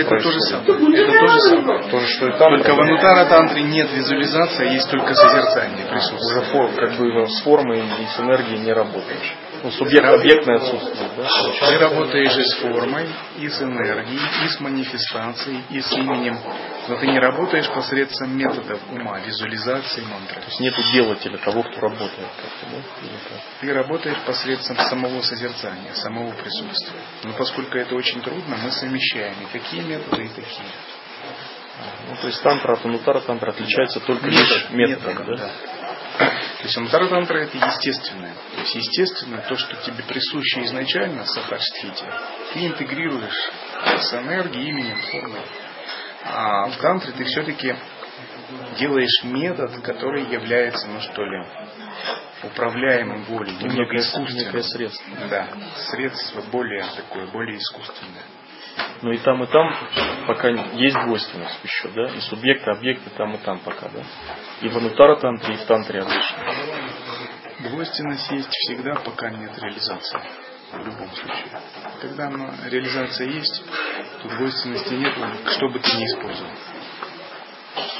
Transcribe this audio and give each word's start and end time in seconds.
Это 0.00 0.22
то 0.22 0.30
же 0.30 0.40
самое. 0.40 0.98
Это 0.98 1.12
то 1.12 1.26
же 1.28 1.40
самое. 1.40 1.90
То 1.90 2.00
же, 2.00 2.06
что 2.06 2.26
и 2.28 2.38
там. 2.38 2.56
Только 2.56 2.74
в 2.74 2.80
Анутара 2.80 3.24
тантре 3.26 3.62
нет 3.62 3.90
визуализации, 3.92 4.68
а 4.68 4.72
есть 4.72 4.90
только 4.90 5.14
созерцание 5.14 5.86
присутствия. 5.86 6.40
Уже 6.40 6.50
форм, 6.52 6.74
как 6.74 6.92
бы 6.96 7.28
с 7.28 7.42
формой 7.42 7.80
и 7.80 8.06
с 8.06 8.20
энергией 8.20 8.58
не 8.60 8.72
работаешь. 8.72 9.34
Ну, 9.62 9.70
субъект, 9.72 10.06
объектное 10.06 10.56
отсутствие, 10.56 11.10
да? 11.16 11.68
Ты 11.68 11.78
работаешь 11.78 12.36
и 12.36 12.42
с 12.42 12.54
формой, 12.56 13.06
и 13.38 13.48
с 13.48 13.60
энергией, 13.60 14.20
и 14.44 14.48
с 14.48 14.60
манифестацией, 14.60 15.62
и 15.68 15.80
с 15.80 15.92
именем. 15.92 16.38
Но 16.88 16.96
ты 16.96 17.06
не 17.06 17.18
работаешь 17.18 17.68
посредством 17.68 18.36
методов 18.36 18.80
ума, 18.90 19.18
визуализации 19.20 20.00
мантры. 20.02 20.40
То 20.40 20.46
есть 20.46 20.60
нету 20.60 20.82
делателя, 20.92 21.36
того, 21.38 21.62
кто 21.62 21.80
работает 21.80 22.10
да? 22.62 23.36
Ты 23.60 23.72
работаешь 23.72 24.18
посредством 24.26 24.78
самого 24.78 25.20
созерцания, 25.20 25.92
самого 25.94 26.32
присутствия. 26.32 27.00
Но 27.24 27.32
поскольку 27.34 27.76
это 27.76 27.94
очень 27.94 28.22
трудно, 28.22 28.56
мы 28.62 28.70
совмещаем 28.70 29.34
и 29.42 29.52
такие 29.52 29.82
методы, 29.90 30.24
и 30.24 30.28
такие. 30.28 30.68
Ну, 32.08 32.16
то 32.20 32.26
есть 32.26 32.42
тантра 32.42 32.74
от 32.74 32.84
анутара 32.84 33.20
тантра 33.20 33.50
отличается 33.50 34.00
только 34.00 34.26
лишь 34.26 34.70
методом, 34.70 35.14
методом, 35.14 35.36
да? 35.36 35.50
То 36.58 36.64
есть 36.64 36.76
анутара 36.76 37.08
тантра 37.08 37.38
это 37.38 37.56
естественное. 37.56 38.34
То 38.54 38.60
есть 38.60 38.74
естественное, 38.74 39.40
то, 39.42 39.56
что 39.56 39.76
тебе 39.76 40.02
присуще 40.04 40.64
изначально, 40.64 41.24
сахаштхити, 41.24 42.04
ты 42.52 42.66
интегрируешь 42.66 43.50
с 44.00 44.14
энергией, 44.14 44.68
именем, 44.68 45.00
формой. 45.10 45.42
А 46.24 46.66
в 46.68 46.76
тантре 46.76 47.12
ты 47.12 47.24
все-таки 47.24 47.74
делаешь 48.78 49.24
метод, 49.24 49.80
который 49.82 50.24
является, 50.24 50.86
ну 50.88 51.00
что 51.00 51.24
ли, 51.24 51.46
управляемым 52.42 53.24
волей, 53.24 53.52
немного 53.52 53.96
искусственным. 53.96 54.46
некое 54.46 54.62
средство. 54.62 55.16
Да, 55.30 55.48
средство 55.90 56.42
более 56.50 56.84
такое, 56.96 57.26
более 57.26 57.56
искусственное. 57.58 58.24
Но 59.02 59.12
и 59.12 59.18
там, 59.18 59.42
и 59.42 59.46
там 59.46 59.74
пока 60.26 60.48
есть 60.48 60.96
двойственность 61.04 61.58
еще, 61.62 61.88
да? 61.88 62.08
И 62.08 62.20
субъекты, 62.20 62.70
объекты 62.70 63.10
там, 63.10 63.34
и 63.34 63.38
там 63.38 63.58
пока, 63.60 63.88
да? 63.88 64.02
И 64.60 64.68
в 64.68 64.76
анутара 64.76 65.16
тантре, 65.16 65.54
и 65.54 65.56
в 65.56 65.64
тантре 65.64 66.02
обычно. 66.02 66.36
Двойственность 67.60 68.30
есть 68.30 68.48
всегда, 68.50 68.94
пока 68.96 69.30
нет 69.30 69.50
реализации. 69.58 70.20
В 70.72 70.86
любом 70.86 71.10
случае. 71.10 71.46
Когда 72.00 72.28
она, 72.28 72.54
реализация 72.68 73.28
есть, 73.28 73.64
то 74.22 74.28
двойственности 74.28 74.94
нет, 74.94 75.14
что 75.46 75.68
бы 75.68 75.78
ты 75.80 75.96
ни 75.96 76.04
использовал. 76.06 76.50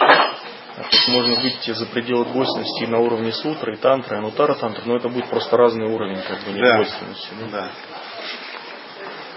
А 0.01 1.11
можно 1.11 1.34
выйти 1.41 1.73
за 1.73 1.86
пределы 1.86 2.27
двойственности 2.27 2.84
и 2.84 2.86
на 2.86 2.98
уровне 3.01 3.33
сутры, 3.33 3.75
и 3.75 3.77
тантры, 3.77 4.17
и 4.17 4.19
анутара 4.19 4.55
тантра, 4.55 4.83
но 4.86 4.97
это 4.97 5.08
будет 5.08 5.28
просто 5.28 5.56
разный 5.56 5.86
уровень 5.86 6.23
как 6.23 6.42
бы 6.45 6.53
недвойственности. 6.53 7.28
да? 7.41 7.47
Да. 7.51 7.70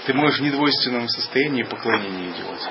Ты 0.05 0.13
можешь 0.13 0.39
в 0.39 0.43
недвойственном 0.43 1.07
состоянии 1.07 1.63
поклонение 1.63 2.31
делать. 2.33 2.61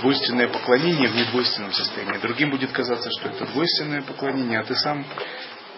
Двойственное 0.00 0.48
поклонение 0.48 1.08
в 1.08 1.14
недвойственном 1.16 1.72
состоянии. 1.72 2.18
Другим 2.18 2.50
будет 2.50 2.72
казаться, 2.72 3.10
что 3.18 3.28
это 3.28 3.46
двойственное 3.46 4.02
поклонение, 4.02 4.60
а 4.60 4.64
ты 4.64 4.74
сам 4.74 5.04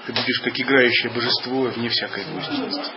ты 0.06 0.12
будешь 0.12 0.40
как 0.40 0.58
играющее 0.58 1.12
божество 1.12 1.62
вне 1.62 1.88
всякой 1.88 2.24
двойственности. 2.24 2.90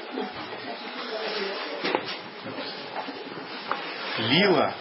Лила 4.19 4.73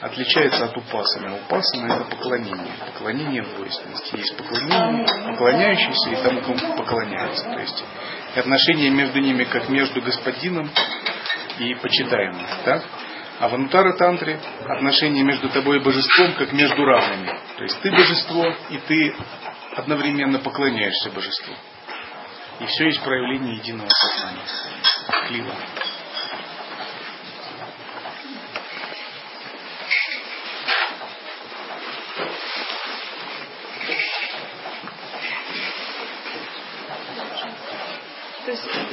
отличается 0.00 0.64
от 0.64 0.76
упасаны. 0.76 1.32
Упасана 1.34 1.92
это 1.92 2.04
поклонение. 2.04 2.74
Поклонение 2.92 3.42
в 3.42 3.54
двойственности. 3.54 4.16
Есть 4.16 4.36
поклонение, 4.36 5.06
поклоняющийся 5.32 6.10
и 6.10 6.16
тому, 6.22 6.42
кому 6.42 6.76
поклоняются. 6.76 7.44
То 7.44 7.60
есть 7.60 7.84
отношения 8.36 8.90
между 8.90 9.20
ними 9.20 9.44
как 9.44 9.68
между 9.68 10.02
господином 10.02 10.70
и 11.58 11.74
почитаемым. 11.74 12.46
Так? 12.64 12.84
А 13.40 13.48
в 13.48 13.54
Анутара 13.54 13.92
Тантре 13.94 14.38
отношения 14.68 15.22
между 15.22 15.48
тобой 15.48 15.78
и 15.78 15.82
божеством 15.82 16.34
как 16.34 16.52
между 16.52 16.84
равными. 16.84 17.26
То 17.56 17.62
есть 17.64 17.80
ты 17.80 17.90
божество, 17.90 18.54
и 18.70 18.78
ты 18.78 19.14
одновременно 19.76 20.38
поклоняешься 20.38 21.10
божеству. 21.10 21.54
И 22.60 22.66
все 22.66 22.86
есть 22.86 23.02
проявление 23.02 23.56
единого 23.56 23.88
сознания. 23.88 24.44
Клива. 25.26 25.54
То 38.44 38.50
есть 38.50 38.91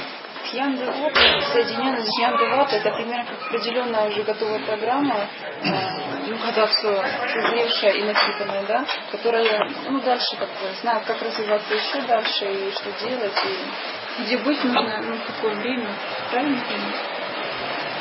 Хьян-Девота, 0.51 1.41
соединенный 1.53 2.03
с 2.03 2.09
Хьян-Девота, 2.17 2.75
это 2.77 2.91
примерно 2.91 3.25
как 3.25 3.47
определенная 3.47 4.09
уже 4.09 4.23
готовая 4.23 4.59
программа, 4.59 5.15
э, 5.15 6.27
ну, 6.27 6.37
когда 6.37 6.65
все 6.67 7.03
созревшая 7.33 7.93
и 7.93 8.03
напитанная, 8.03 8.63
да, 8.67 8.85
которая, 9.11 9.69
ну, 9.87 10.01
дальше 10.01 10.35
как 10.37 10.49
бы 10.49 10.75
знает, 10.81 11.05
как 11.05 11.21
развиваться 11.21 11.73
еще 11.73 12.01
дальше 12.07 12.45
и 12.45 12.71
что 12.71 12.91
делать, 13.07 13.37
и 13.45 14.23
где 14.23 14.37
быть 14.37 14.63
нужно, 14.63 15.01
ну, 15.01 15.15
в 15.15 15.25
какое 15.27 15.55
время, 15.55 15.89
правильно? 16.31 16.61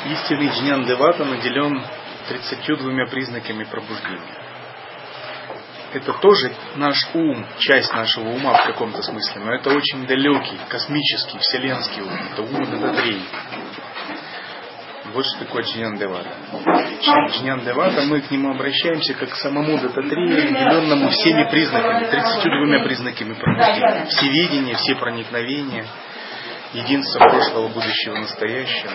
Истинный 0.05 0.47
джнян 0.49 0.85
Девата 0.85 1.25
наделен 1.25 1.83
32 2.27 3.05
признаками 3.07 3.63
пробуждения. 3.65 4.48
Это 5.91 6.13
тоже 6.13 6.51
наш 6.75 6.97
ум, 7.13 7.45
часть 7.57 7.91
нашего 7.93 8.29
ума 8.29 8.53
в 8.53 8.63
каком-то 8.65 9.01
смысле, 9.01 9.41
но 9.43 9.53
это 9.55 9.71
очень 9.71 10.05
далекий, 10.05 10.57
космический, 10.69 11.39
вселенский 11.39 12.01
ум. 12.03 12.13
Это 12.31 12.41
ум 12.43 12.65
Дататрей. 12.65 13.21
Вот 15.13 15.25
что 15.25 15.39
такое 15.39 15.63
Джнян 15.63 15.97
Девата. 15.97 16.29
Джнян 17.31 17.61
Девата, 17.61 18.03
мы 18.03 18.21
к 18.21 18.29
нему 18.29 18.51
обращаемся 18.51 19.15
как 19.15 19.29
к 19.29 19.35
самому 19.35 19.79
Дататрею, 19.79 20.51
наделенному 20.51 21.09
всеми 21.09 21.49
признаками, 21.49 22.05
32 22.05 22.83
признаками 22.83 23.33
пробуждения. 23.33 24.05
Всеведение, 24.05 24.75
все 24.75 24.95
проникновения, 24.95 25.87
единство 26.73 27.19
прошлого, 27.19 27.69
будущего, 27.69 28.17
настоящего. 28.17 28.91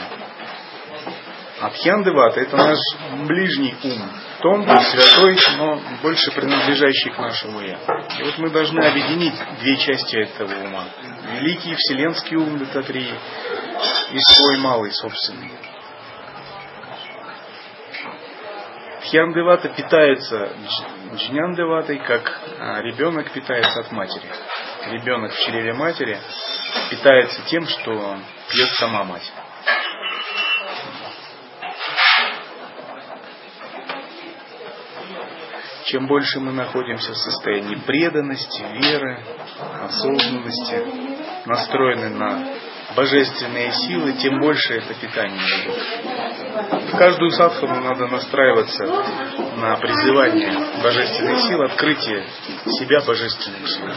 Абхьяндевата– 1.61 2.41
это 2.43 2.57
наш 2.57 2.79
ближний 3.27 3.75
ум, 3.83 4.03
тонкий, 4.45 4.79
святой, 4.91 5.39
но 5.57 5.81
больше 6.03 6.31
принадлежащий 6.33 7.09
к 7.09 7.19
нашему 7.19 7.63
«я». 7.63 7.79
И 8.19 8.23
вот 8.25 8.37
мы 8.37 8.51
должны 8.51 8.79
объединить 8.85 9.35
две 9.61 9.77
части 9.79 10.17
этого 10.17 10.53
ума. 10.67 10.85
Великий 11.41 11.75
вселенский 11.75 12.37
ум 12.37 12.59
Дататрии 12.59 13.15
и 14.13 14.19
свой 14.19 14.59
малый 14.59 14.93
собственный. 14.93 15.51
Дхьяндевата 19.01 19.71
питается 19.71 20.37
дж- 20.37 21.17
джняндеватой, 21.17 21.99
как 22.01 22.41
а, 22.59 22.83
ребенок 22.83 23.31
питается 23.33 23.81
от 23.81 23.93
матери. 23.93 24.29
Ребенок 24.91 25.33
в 25.33 25.41
чреве 25.47 25.73
матери 25.73 26.19
питается 26.91 27.41
тем, 27.47 27.67
что 27.67 28.19
пьет 28.51 28.69
сама 28.75 29.05
мать. 29.05 29.33
Чем 35.85 36.07
больше 36.07 36.41
мы 36.41 36.53
находимся 36.53 37.13
в 37.13 37.17
состоянии 37.17 37.77
преданности, 37.77 38.65
веры, 38.73 39.23
осознанности, 39.83 40.83
настроены 41.47 42.09
на 42.09 42.55
божественные 42.97 43.71
силы, 43.73 44.13
тем 44.15 44.41
больше 44.41 44.75
это 44.75 44.95
питание 44.95 45.41
будет. 45.67 46.93
В 46.93 46.97
каждую 46.97 47.31
садхану 47.33 47.81
надо 47.83 48.07
настраиваться 48.07 48.85
на 49.57 49.77
призывание 49.77 50.83
божественных 50.83 51.41
сил, 51.41 51.63
открытие 51.63 52.25
себя 52.79 53.03
божественным 53.07 53.67
силам. 53.67 53.97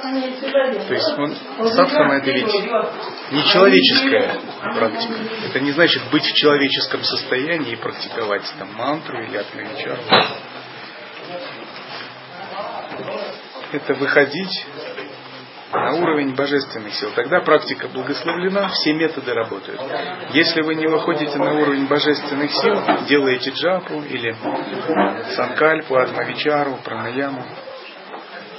То 0.00 0.94
есть 0.94 1.18
он, 1.18 1.34
садхана 1.70 2.14
это 2.14 2.30
ведь 2.30 2.46
не 3.32 3.44
человеческая 3.44 4.38
практика. 4.74 5.14
Это 5.46 5.60
не 5.60 5.72
значит 5.72 6.02
быть 6.10 6.24
в 6.24 6.34
человеческом 6.34 7.02
состоянии 7.02 7.72
и 7.72 7.76
практиковать 7.76 8.42
там 8.58 8.72
мантру 8.74 9.20
или 9.22 9.36
атмавичару. 9.36 10.00
Это 13.72 13.94
выходить 13.94 14.66
на 15.72 15.94
уровень 15.94 16.34
божественных 16.34 16.94
сил. 16.94 17.10
Тогда 17.14 17.40
практика 17.40 17.88
благословлена, 17.88 18.68
все 18.68 18.94
методы 18.94 19.34
работают. 19.34 19.80
Если 20.30 20.62
вы 20.62 20.74
не 20.76 20.86
выходите 20.86 21.36
на 21.36 21.52
уровень 21.54 21.86
божественных 21.86 22.50
сил, 22.52 22.74
делаете 23.06 23.50
джапу 23.50 24.00
или 24.02 24.34
санкальпу, 25.34 25.96
атмавичару, 25.96 26.78
пранаяму, 26.84 27.44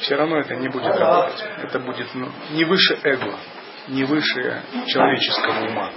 все 0.01 0.16
равно 0.16 0.40
это 0.40 0.56
не 0.56 0.69
будет 0.69 0.96
работать. 0.96 1.44
Это 1.63 1.80
будет 1.80 2.07
ну, 2.13 2.30
не 2.51 2.66
выше 2.66 2.98
эго, 3.04 3.36
не 3.88 4.04
выше 4.04 4.63
человеческого 4.88 5.68
ума. 5.68 5.92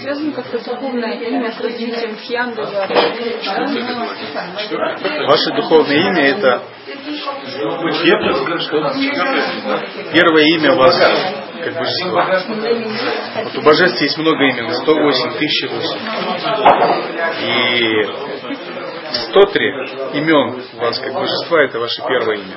Связано 0.00 0.32
как-то 0.32 0.58
духовное 0.58 1.12
имя 1.12 1.52
с 1.52 1.60
развитием 1.60 2.16
Хьян-Девата. 2.16 2.94
Ваше 5.26 5.50
духовное 5.54 5.96
имя 5.96 6.22
это 6.28 6.62
Первое 10.12 10.44
имя 10.44 10.74
вас 10.74 10.96
как 11.60 11.74
божество. 11.74 12.22
Вот 13.44 13.56
у 13.56 13.62
божеств 13.62 14.00
есть 14.00 14.18
много 14.18 14.44
имен, 14.44 14.70
108, 14.74 15.30
1008. 15.36 15.98
И 17.46 18.04
103 19.30 20.20
имен 20.20 20.60
у 20.74 20.76
вас 20.80 20.98
как 20.98 21.12
божества, 21.12 21.62
это 21.62 21.78
ваше 21.78 22.02
первое 22.02 22.36
имя. 22.36 22.56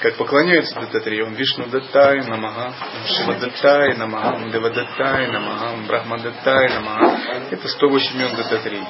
Как 0.00 0.16
поклоняются 0.16 0.74
Дататри, 0.80 1.22
он 1.22 1.34
Вишну 1.34 1.66
Даттай 1.66 2.26
Намага, 2.26 2.74
Шива 3.06 3.34
Даттай 3.34 3.96
Намага, 3.96 4.50
Дева 4.50 4.70
Даттай 4.70 5.28
Намага, 5.28 5.76
Брахма 5.86 6.18
Даттай 6.18 6.68
Намага. 6.70 7.18
Это 7.52 7.68
108 7.68 8.16
имен 8.16 8.34
Дататри. 8.36 8.82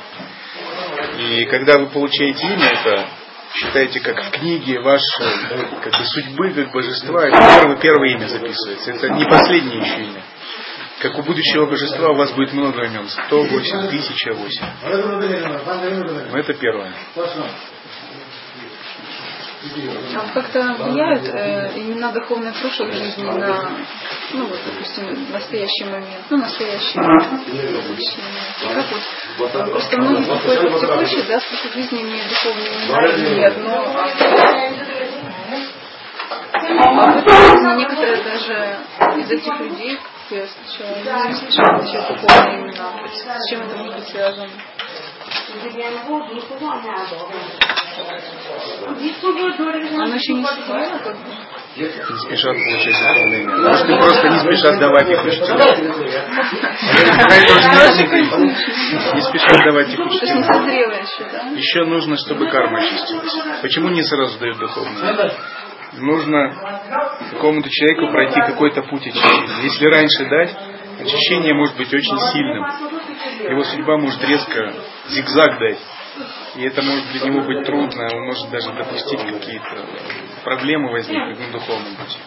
И 1.19 1.45
когда 1.47 1.79
вы 1.79 1.89
получаете 1.89 2.47
имя, 2.47 2.67
это 2.67 3.07
считаете, 3.55 4.01
как 4.01 4.17
в 4.25 4.31
книге 4.31 4.81
вашей 4.81 5.49
как 5.83 5.93
бы 5.93 6.05
судьбы, 6.05 6.51
как 6.53 6.73
божества, 6.73 7.27
это 7.27 7.39
первое, 7.39 7.77
первое 7.77 8.09
имя 8.11 8.27
записывается. 8.27 8.93
Это 8.93 9.09
не 9.11 9.25
последнее 9.25 9.81
еще 9.81 10.05
имя. 10.05 10.23
Как 11.01 11.19
у 11.19 11.23
будущего 11.23 11.67
божества 11.67 12.11
у 12.11 12.15
вас 12.15 12.31
будет 12.33 12.53
много 12.53 12.85
имен. 12.85 13.09
108, 13.09 13.79
1008. 13.89 14.67
Но 16.31 16.39
это 16.39 16.55
первое. 16.55 16.95
А 19.65 20.29
как-то 20.35 20.75
влияют 20.81 21.29
э, 21.29 21.73
имена 21.77 22.11
духовной 22.11 22.53
прошлой 22.53 22.91
жизни 22.91 23.23
на, 23.23 23.71
ну 24.33 24.47
вот, 24.47 24.59
допустим, 24.67 25.31
настоящий 25.31 25.85
момент, 25.85 26.25
ну, 26.31 26.39
настоящий 26.39 26.99
будущий 26.99 28.21
Как 28.75 28.87
вот, 29.39 29.55
э, 29.55 29.67
просто 29.71 30.01
многие 30.01 30.25
приходят 30.25 30.73
в 30.73 30.81
текущий, 30.81 31.23
да, 31.29 31.39
в 31.39 31.75
жизни 31.75 32.03
имеют 32.03 32.29
духовные 32.29 32.71
имена, 32.75 33.07
и 33.07 33.35
не 33.35 33.45
одно, 33.45 33.85
а, 36.79 36.89
а 36.89 37.15
жизни 37.53 37.73
некоторые 37.77 38.17
даже 38.23 38.79
из 39.21 39.31
этих 39.31 39.61
людей, 39.61 39.99
я 40.31 40.47
встречала, 40.47 41.29
не 41.29 41.35
слышала 41.35 41.73
начать 41.79 42.09
духовные 42.09 42.57
имена. 42.63 43.39
С 43.39 43.49
чем 43.49 43.63
это 43.63 43.77
может 43.77 43.97
быть 43.97 44.09
связано? 44.09 44.49
Оно 49.99 50.15
еще 50.15 50.33
не 50.33 50.43
бы? 50.43 50.49
Не 51.75 51.87
спешат 52.19 52.57
получать 52.57 53.17
имя. 53.17 53.57
Может, 53.57 53.89
им 53.89 53.99
просто 53.99 54.29
не 54.29 54.39
спешат 54.41 54.79
давать 54.79 55.11
их 55.11 55.25
учителям. 55.25 55.59
Не 59.15 59.21
спешат 59.23 59.59
давать 59.65 59.89
их 59.89 59.99
еще, 61.57 61.85
нужно, 61.85 62.17
чтобы 62.17 62.49
карма 62.51 62.79
очистилась. 62.79 63.35
Почему 63.63 63.89
не 63.89 64.03
сразу 64.03 64.39
дают 64.39 64.59
духовное? 64.59 65.33
Нужно 65.95 66.55
какому-то 67.33 67.69
человеку 67.71 68.11
пройти 68.13 68.41
какой-то 68.41 68.83
путь 68.83 69.07
очищения. 69.07 69.63
Если 69.63 69.87
раньше 69.87 70.25
дать, 70.29 70.57
очищение 71.01 71.55
может 71.55 71.77
быть 71.77 71.93
очень 71.93 72.19
сильным. 72.33 72.65
Его 73.41 73.65
судьба 73.65 73.99
может 73.99 74.23
резко 74.25 74.75
зигзаг 75.09 75.59
дать. 75.59 75.79
И 76.57 76.63
это 76.65 76.83
может 76.83 77.11
для 77.13 77.31
него 77.31 77.43
быть 77.43 77.65
трудно, 77.65 78.07
он 78.13 78.27
может 78.27 78.51
даже 78.51 78.73
допустить 78.73 79.21
какие-то 79.21 79.87
проблемы 80.45 80.91
возникнуть 80.93 81.39
на 81.39 81.53
духовном 81.53 81.97
пути. 81.97 82.19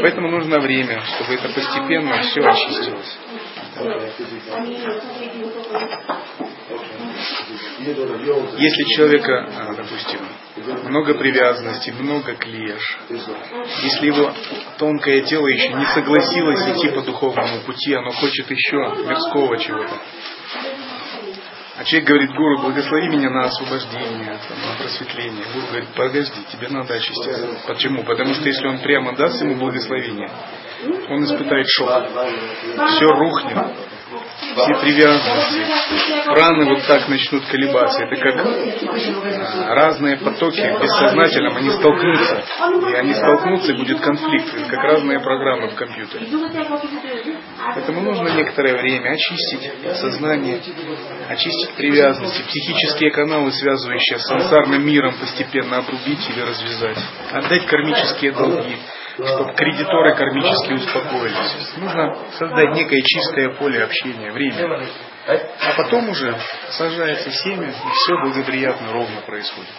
Поэтому 0.00 0.30
нужно 0.30 0.58
время, 0.60 1.02
чтобы 1.02 1.34
это 1.34 1.48
постепенно 1.50 2.22
все 2.22 2.40
очистилось. 2.40 3.18
Если 8.58 8.84
человека, 8.94 9.48
а, 9.56 9.74
допустим, 9.74 10.20
много 10.84 11.14
привязанностей, 11.14 11.92
много 11.92 12.34
клеш, 12.34 12.98
если 13.08 14.06
его 14.06 14.32
тонкое 14.78 15.22
тело 15.22 15.46
еще 15.46 15.72
не 15.72 15.86
согласилось 15.86 16.68
идти 16.68 16.88
по 16.88 17.02
духовному 17.02 17.60
пути, 17.62 17.94
оно 17.94 18.10
хочет 18.12 18.50
еще 18.50 18.76
мирского 18.76 19.58
чего-то, 19.58 20.00
а 21.80 21.84
человек 21.84 22.08
говорит, 22.08 22.30
гуру, 22.32 22.58
благослови 22.58 23.08
меня 23.08 23.30
на 23.30 23.44
освобождение, 23.44 24.32
на 24.34 24.82
просветление. 24.82 25.44
Гуру 25.54 25.66
говорит, 25.68 25.88
подожди, 25.96 26.44
тебе 26.52 26.68
надо 26.68 26.92
очиститься. 26.92 27.58
Почему? 27.66 28.04
Потому 28.04 28.34
что 28.34 28.46
если 28.46 28.66
он 28.66 28.80
прямо 28.80 29.16
даст 29.16 29.40
ему 29.40 29.54
благословение, 29.54 30.30
он 31.08 31.24
испытает 31.24 31.66
шок. 31.68 31.88
Все 32.86 33.06
рухнет. 33.06 33.58
Все 34.10 34.74
привязанности, 34.80 36.34
раны 36.34 36.64
вот 36.64 36.84
так 36.86 37.08
начнут 37.08 37.46
колебаться. 37.46 38.02
Это 38.02 38.16
как 38.16 38.44
а, 38.44 39.74
разные 39.74 40.16
потоки 40.16 40.60
в 40.60 40.82
бессознательном, 40.82 41.56
они 41.56 41.70
столкнутся. 41.70 42.44
И 42.90 42.94
они 42.94 43.14
столкнутся, 43.14 43.72
и 43.72 43.76
будет 43.76 44.00
конфликт. 44.00 44.52
Это 44.52 44.68
как 44.68 44.82
разные 44.82 45.20
программы 45.20 45.68
в 45.68 45.74
компьютере. 45.76 46.26
Поэтому 47.74 48.00
нужно 48.00 48.28
некоторое 48.30 48.76
время 48.78 49.12
очистить 49.12 49.70
сознание, 49.96 50.60
очистить 51.28 51.76
привязанности, 51.76 52.42
психические 52.42 53.12
каналы, 53.12 53.52
связывающие 53.52 54.18
с 54.18 54.22
сансарным 54.22 54.84
миром, 54.84 55.14
постепенно 55.20 55.78
обрубить 55.78 56.28
или 56.30 56.40
развязать, 56.40 56.98
отдать 57.32 57.66
кармические 57.66 58.32
долги, 58.32 58.76
чтобы 59.26 59.54
кредиторы 59.54 60.14
кармически 60.14 60.72
успокоились. 60.72 61.76
Нужно 61.76 62.16
создать 62.38 62.74
некое 62.74 63.02
чистое 63.02 63.50
поле 63.54 63.82
общения, 63.84 64.30
время. 64.32 64.86
А 65.26 65.72
потом 65.76 66.08
уже 66.08 66.36
сажается 66.70 67.30
семя, 67.30 67.68
и 67.68 67.72
все 67.72 68.16
благоприятно, 68.22 68.92
ровно 68.92 69.20
происходит. 69.22 69.70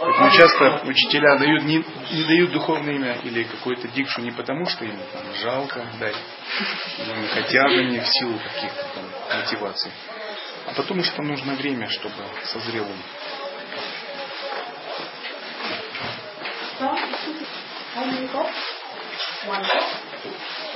Поэтому 0.00 0.30
часто 0.30 0.80
учителя 0.86 1.36
дают, 1.36 1.62
не, 1.64 1.84
не 2.12 2.24
дают 2.24 2.52
духовное 2.52 2.94
имя 2.94 3.18
или 3.22 3.44
какую-то 3.44 3.86
дикшу 3.88 4.22
не 4.22 4.30
потому, 4.30 4.64
что 4.64 4.86
им 4.86 4.96
там, 5.12 5.22
жалко 5.42 5.84
дать, 5.98 6.16
или 6.98 7.20
не 7.20 7.28
хотят 7.28 7.66
они 7.66 8.00
в 8.00 8.06
силу 8.06 8.38
каких-то 8.38 8.86
там 8.94 9.04
мотиваций, 9.40 9.92
а 10.66 10.74
потому 10.74 11.04
что 11.04 11.22
нужно 11.22 11.54
время, 11.54 11.86
чтобы 11.90 12.14
созрел 12.44 12.84
ум. 12.84 13.02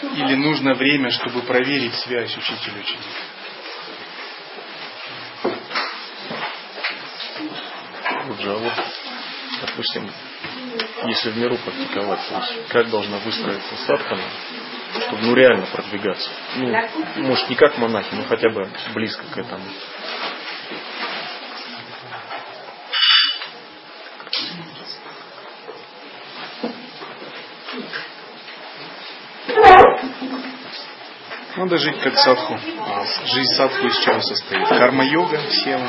Или 0.02 0.34
нужно 0.34 0.74
время, 0.74 1.10
чтобы 1.10 1.42
проверить 1.42 1.94
связь 1.94 2.36
учитель-ученик. 2.36 3.04
Вот 8.26 8.40
же, 8.40 8.52
вот, 8.52 8.72
допустим, 9.60 10.10
если 11.06 11.30
в 11.30 11.36
миру 11.36 11.56
практиковать, 11.58 12.20
как 12.68 12.90
должна 12.90 13.18
выстроиться 13.18 13.76
садхана, 13.86 14.22
чтобы 15.06 15.22
ну 15.22 15.34
реально 15.34 15.66
продвигаться. 15.66 16.30
Ну, 16.56 16.72
может, 17.16 17.48
не 17.50 17.56
как 17.56 17.76
монахи, 17.78 18.14
но 18.14 18.24
хотя 18.24 18.48
бы 18.50 18.68
близко 18.94 19.24
к 19.26 19.36
этому. 19.36 19.64
Надо 31.64 31.78
жить 31.78 31.98
как 32.02 32.14
садху. 32.18 32.58
А 32.78 33.04
Жизнь 33.24 33.54
садху 33.56 33.86
из 33.86 33.98
чего 34.00 34.20
состоит? 34.20 34.68
Карма-йога, 34.68 35.40
сева, 35.48 35.88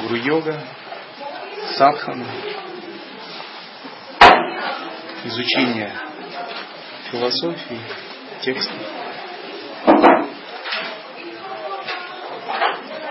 гуру-йога, 0.00 0.60
садхана, 1.76 2.26
изучение 5.22 5.92
философии, 7.12 7.80
текстов. 8.42 8.76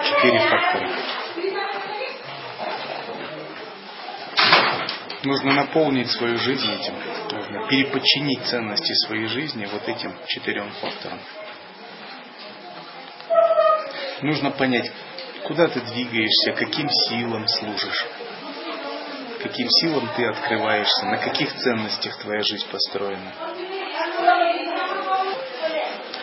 Четыре 0.03 0.39
фактора. 0.39 0.92
Нужно 5.23 5.53
наполнить 5.53 6.11
свою 6.11 6.37
жизнь 6.37 6.69
этим. 6.69 6.95
Нужно 7.31 7.67
переподчинить 7.69 8.43
ценности 8.43 8.91
своей 9.05 9.27
жизни 9.27 9.65
вот 9.71 9.87
этим 9.87 10.13
четырем 10.27 10.69
факторам. 10.81 11.19
Нужно 14.21 14.51
понять, 14.51 14.91
куда 15.43 15.67
ты 15.67 15.79
двигаешься, 15.79 16.51
каким 16.51 16.89
силам 16.89 17.47
служишь, 17.47 18.05
каким 19.41 19.69
силам 19.69 20.09
ты 20.15 20.25
открываешься, 20.25 21.05
на 21.05 21.17
каких 21.17 21.53
ценностях 21.55 22.17
твоя 22.17 22.41
жизнь 22.41 22.67
построена. 22.69 23.31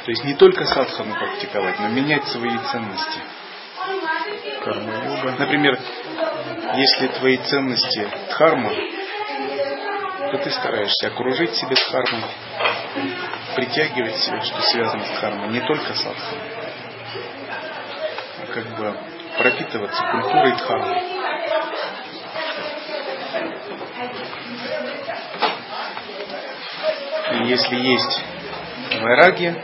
То 0.04 0.11
есть 0.11 0.25
не 0.25 0.35
только 0.35 0.64
садхану 0.66 1.14
практиковать, 1.14 1.78
но 1.80 1.88
менять 1.88 2.26
свои 2.28 2.59
ценности. 2.71 3.21
Карма-йога. 4.64 5.37
Например, 5.38 5.78
если 6.77 7.09
твои 7.09 7.37
ценности 7.39 8.09
дхарма, 8.29 8.71
то 10.31 10.39
ты 10.39 10.50
стараешься 10.50 11.09
окружить 11.09 11.55
себя 11.55 11.75
дхармой, 11.75 12.31
притягивать 13.57 14.17
себя, 14.17 14.41
что 14.41 14.61
связано 14.62 15.05
с 15.05 15.11
дхармой, 15.11 15.49
не 15.49 15.61
только 15.61 15.95
садханой, 15.95 16.53
а 18.43 18.47
как 18.53 18.77
бы 18.77 18.97
пропитываться 19.37 20.03
культурой 20.12 20.53
дхармы. 20.57 21.03
И 27.33 27.49
если 27.49 27.77
есть 27.77 28.25
вайраги, 29.00 29.55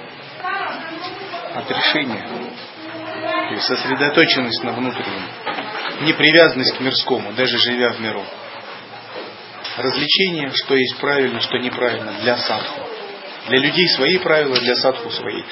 отрешение, 1.55 2.27
то 3.49 3.55
есть 3.55 3.67
сосредоточенность 3.67 4.63
на 4.65 4.73
внутреннем, 4.73 5.46
не 6.01 6.13
привязанность 6.13 6.77
к 6.77 6.81
мирскому, 6.81 7.33
даже 7.33 7.59
живя 7.59 7.91
в 7.91 8.01
миру. 8.01 8.25
Развлечение, 9.77 10.51
что 10.55 10.75
есть 10.75 10.97
правильно, 10.99 11.41
что 11.41 11.59
неправильно 11.59 12.13
для 12.21 12.37
садху. 12.37 12.81
Для 13.49 13.59
людей 13.59 13.87
свои 13.89 14.19
правила, 14.19 14.59
для 14.59 14.75
садху 14.75 15.11
свои. 15.11 15.43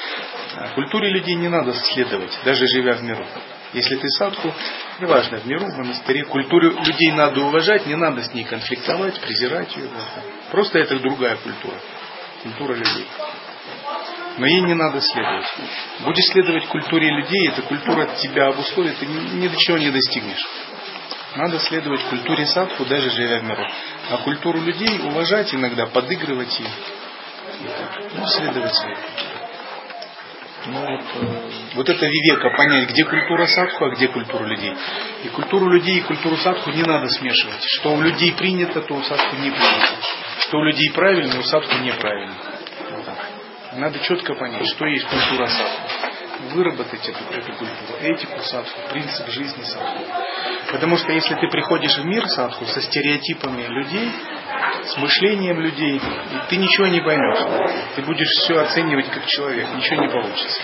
А 0.57 0.69
культуре 0.69 1.11
людей 1.11 1.35
не 1.35 1.47
надо 1.47 1.73
следовать, 1.73 2.37
даже 2.43 2.65
живя 2.67 2.93
в 2.93 3.03
миру. 3.03 3.25
Если 3.73 3.95
ты 3.97 4.07
садху, 4.09 4.53
неважно, 4.99 5.37
в 5.39 5.45
миру, 5.45 5.65
в 5.65 5.77
монастыре, 5.77 6.23
культуру 6.23 6.71
людей 6.71 7.11
надо 7.11 7.41
уважать, 7.41 7.85
не 7.85 7.95
надо 7.95 8.21
с 8.23 8.33
ней 8.33 8.43
конфликтовать, 8.45 9.19
презирать 9.19 9.75
ее. 9.75 9.89
Просто 10.51 10.79
это 10.79 10.97
другая 10.99 11.35
культура. 11.37 11.79
Культура 12.43 12.73
людей. 12.73 13.05
Но 14.37 14.45
ей 14.45 14.61
не 14.61 14.73
надо 14.73 14.99
следовать. 15.01 15.45
Будешь 16.01 16.25
следовать 16.31 16.65
культуре 16.67 17.09
людей, 17.09 17.49
эта 17.49 17.61
культура 17.61 18.07
тебя 18.21 18.47
обусловит, 18.47 18.97
ты 18.97 19.05
ни 19.05 19.47
до 19.47 19.55
чего 19.57 19.77
не 19.77 19.91
достигнешь. 19.91 20.45
Надо 21.35 21.59
следовать 21.59 22.01
культуре 22.03 22.45
садху, 22.45 22.85
даже 22.85 23.09
живя 23.09 23.39
в 23.39 23.43
миру. 23.43 23.65
А 24.09 24.17
культуру 24.17 24.61
людей 24.61 24.99
уважать 25.03 25.53
иногда, 25.53 25.85
подыгрывать. 25.85 26.61
Ну, 28.13 28.25
следовать 28.27 28.73
своей. 28.73 28.97
Ну, 30.67 30.79
вот, 30.79 31.01
э, 31.01 31.49
вот 31.75 31.89
это 31.89 32.05
вивека, 32.07 32.49
понять, 32.57 32.89
где 32.89 33.03
культура 33.03 33.45
садху, 33.45 33.85
а 33.85 33.89
где 33.91 34.07
культура 34.07 34.45
людей. 34.45 34.73
И 35.23 35.27
культуру 35.29 35.69
людей 35.69 35.99
и 35.99 36.01
культуру 36.01 36.37
садху 36.37 36.71
не 36.71 36.81
надо 36.81 37.07
смешивать. 37.09 37.61
Что 37.79 37.93
у 37.93 38.01
людей 38.01 38.33
принято, 38.33 38.81
то 38.81 38.95
у 38.95 39.03
садху 39.03 39.35
не 39.35 39.51
принято. 39.51 39.95
Что 40.39 40.57
у 40.57 40.63
людей 40.63 40.91
правильно, 40.91 41.39
у 41.39 41.43
садху 41.43 41.77
неправильно. 41.83 42.33
Надо 43.75 43.99
четко 43.99 44.35
понять, 44.35 44.67
что 44.67 44.85
есть 44.85 45.05
культура 45.05 45.47
садху 45.47 46.05
выработать 46.53 47.07
эту, 47.07 47.23
эту 47.33 47.53
культуру, 47.53 47.99
этику 48.01 48.39
садху, 48.41 48.89
принцип 48.89 49.27
жизни 49.29 49.63
садху. 49.63 50.03
Потому 50.71 50.97
что 50.97 51.11
если 51.11 51.35
ты 51.35 51.47
приходишь 51.49 51.97
в 51.97 52.05
мир 52.05 52.25
садху 52.27 52.65
со 52.65 52.81
стереотипами 52.81 53.63
людей, 53.63 54.11
с 54.85 54.97
мышлением 54.97 55.59
людей, 55.59 55.97
и 55.97 56.49
ты 56.49 56.57
ничего 56.57 56.87
не 56.87 57.01
поймешь. 57.01 57.39
Ты 57.95 58.01
будешь 58.03 58.27
все 58.27 58.59
оценивать 58.59 59.09
как 59.09 59.25
человек, 59.25 59.67
ничего 59.73 60.03
не 60.03 60.09
получится. 60.09 60.61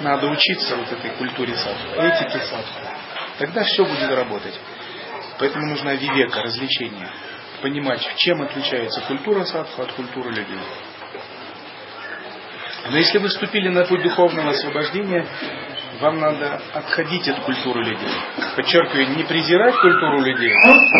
Надо 0.00 0.28
учиться 0.28 0.76
вот 0.76 0.90
этой 0.90 1.10
культуре 1.10 1.54
садху, 1.54 2.00
этике 2.00 2.40
садху. 2.40 2.86
Тогда 3.38 3.62
все 3.64 3.84
будет 3.84 4.10
работать. 4.10 4.58
Поэтому 5.38 5.66
нужна 5.66 5.94
вивека, 5.94 6.42
развлечение. 6.42 7.10
Понимать, 7.62 8.06
чем 8.16 8.40
отличается 8.42 9.00
культура 9.02 9.44
садху 9.44 9.82
от 9.82 9.92
культуры 9.92 10.30
людей. 10.30 10.58
Но 12.88 12.96
если 12.96 13.18
вы 13.18 13.28
вступили 13.28 13.68
на 13.68 13.84
путь 13.84 14.02
духовного 14.02 14.50
освобождения, 14.50 15.26
вам 16.00 16.18
надо 16.18 16.60
отходить 16.72 17.28
от 17.28 17.40
культуры 17.40 17.84
людей. 17.84 18.10
Подчеркиваю, 18.56 19.16
не 19.16 19.24
презирать 19.24 19.74
культуру 19.74 20.22
людей, 20.22 20.54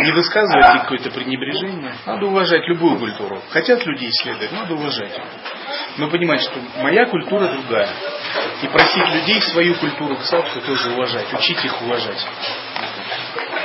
не 0.04 0.12
высказывать 0.12 0.82
какое-то 0.82 1.10
пренебрежение. 1.10 1.94
Надо 2.04 2.26
уважать 2.26 2.66
любую 2.68 2.99
культуру. 2.99 3.42
Хотят 3.50 3.84
люди 3.87 4.06
исследовать, 4.06 4.52
надо 4.52 4.75
уважать. 4.75 5.18
Но 5.96 6.08
понимать, 6.08 6.42
что 6.42 6.60
моя 6.82 7.06
культура 7.06 7.49
другая. 7.49 7.88
И 8.62 8.68
просить 8.68 9.08
людей 9.14 9.40
свою 9.40 9.75
культуру 9.76 10.16
к 10.16 10.22
садху 10.22 10.60
тоже 10.60 10.90
уважать, 10.90 11.32
учить 11.32 11.64
их 11.64 11.82
уважать. 11.82 12.26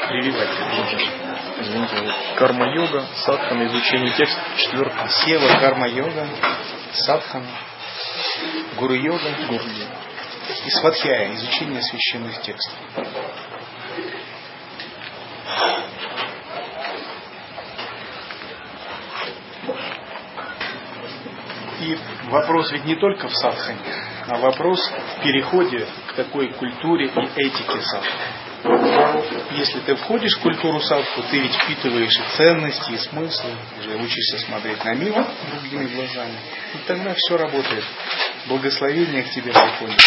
Прививать. 0.07 0.49
Вот 1.57 2.15
карма-йога, 2.37 3.05
садхана, 3.25 3.67
изучение 3.67 4.11
текста, 4.11 4.39
четвертое. 4.57 5.07
Сева, 5.09 5.59
карма-йога, 5.59 6.27
садхана. 6.93 7.74
Гуру-йога, 8.77 9.31
гуру-йога. 9.47 9.95
И 10.65 10.69
сватхьяя, 10.69 11.33
изучение 11.33 11.81
священных 11.81 12.41
текстов. 12.41 12.73
И 21.81 21.97
вопрос 22.29 22.71
ведь 22.71 22.85
не 22.85 22.95
только 22.95 23.27
в 23.27 23.33
садхане, 23.35 23.79
а 24.27 24.37
вопрос 24.37 24.79
в 25.17 25.23
переходе 25.23 25.85
к 26.07 26.13
такой 26.13 26.49
культуре 26.53 27.07
и 27.07 27.41
этике 27.41 27.81
садханы. 27.81 28.45
Если 29.51 29.79
ты 29.81 29.95
входишь 29.95 30.35
в 30.37 30.41
культуру 30.41 30.79
садху, 30.79 31.21
ты 31.29 31.39
ведь 31.39 31.53
впитываешь 31.53 32.17
и 32.17 32.37
ценности, 32.37 32.91
и 32.91 32.97
смыслы, 32.97 33.51
уже 33.79 33.95
учишься 33.95 34.39
смотреть 34.39 34.83
на 34.83 34.95
мир 34.95 35.13
другими 35.51 35.85
глазами. 35.93 36.37
И 36.73 36.77
тогда 36.87 37.13
все 37.15 37.37
работает. 37.37 37.83
Благословение 38.47 39.23
к 39.23 39.31
тебе 39.31 39.51
приходит. 39.51 39.99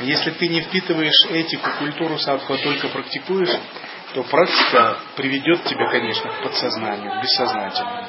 Если 0.00 0.30
ты 0.32 0.48
не 0.48 0.62
впитываешь 0.62 1.30
этику, 1.30 1.68
культуру 1.78 2.18
садху, 2.18 2.54
а 2.54 2.58
только 2.58 2.88
практикуешь, 2.88 3.56
то 4.14 4.22
практика 4.24 4.98
приведет 5.16 5.64
тебя, 5.64 5.88
конечно, 5.88 6.30
к 6.30 6.42
подсознанию, 6.42 7.12
к 7.12 7.22
бессознательному. 7.22 8.08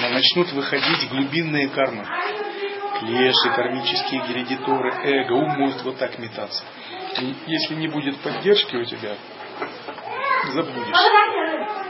Но 0.00 0.08
начнут 0.10 0.52
выходить 0.52 1.08
глубинные 1.08 1.68
кармы. 1.68 2.06
Клеши, 3.00 3.50
кармические 3.56 4.22
гередиторы, 4.28 4.92
эго, 5.04 5.32
ум 5.32 5.50
может 5.58 5.82
вот 5.82 5.96
так 5.96 6.18
метаться. 6.18 6.62
И 7.18 7.34
если 7.46 7.74
не 7.74 7.88
будет 7.88 8.18
поддержки 8.18 8.76
у 8.76 8.84
тебя, 8.84 9.16
забудешь. 10.52 11.89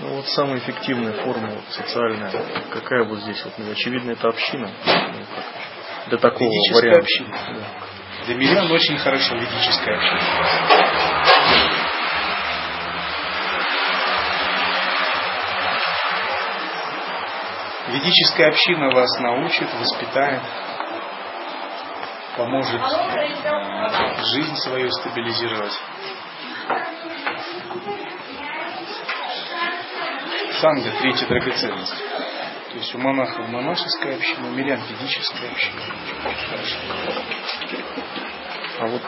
Ну 0.00 0.14
вот 0.14 0.28
самая 0.28 0.58
эффективная 0.58 1.12
форма 1.24 1.48
вот, 1.50 1.64
социальная, 1.70 2.30
какая 2.70 3.02
вот 3.02 3.18
здесь? 3.18 3.44
Вот, 3.44 3.54
ну, 3.58 3.70
очевидно, 3.72 4.12
это 4.12 4.28
община. 4.28 4.70
Ну, 4.86 5.24
как, 5.34 6.10
до 6.10 6.18
такого 6.18 6.48
ведическая 6.48 6.90
варианта. 6.90 7.00
община. 7.00 7.38
Да. 7.48 8.26
Для 8.26 8.34
мирян 8.36 8.70
очень 8.70 8.96
хорошо 8.96 9.34
ведическая 9.34 9.96
община. 9.96 10.20
Ведическая 17.88 18.48
община 18.48 18.90
вас 18.90 19.18
научит, 19.18 19.68
воспитает, 19.74 20.42
поможет 22.36 22.80
жизнь 24.32 24.54
свою 24.56 24.90
стабилизировать. 24.92 25.72
Санга– 30.60 30.90
третья 31.00 31.26
драгоценность. 31.28 31.96
То 32.70 32.78
есть 32.78 32.94
у 32.94 32.98
монахов 32.98 33.48
монашеская 33.48 34.16
община, 34.16 34.48
у 34.48 34.50
мирян 34.50 34.80
ведическая 34.88 35.50
община. 35.50 35.82
А 38.80 38.86
вот 38.86 39.02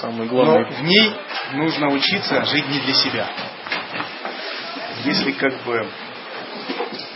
самый 0.00 0.26
главный... 0.28 0.64
Но 0.64 0.76
в 0.76 0.82
ней 0.82 1.14
нужно 1.52 1.88
учиться 1.88 2.42
жить 2.46 2.68
не 2.68 2.80
для 2.80 2.94
себя. 2.94 3.28
Если 5.04 5.32
как 5.32 5.62
бы 5.64 5.90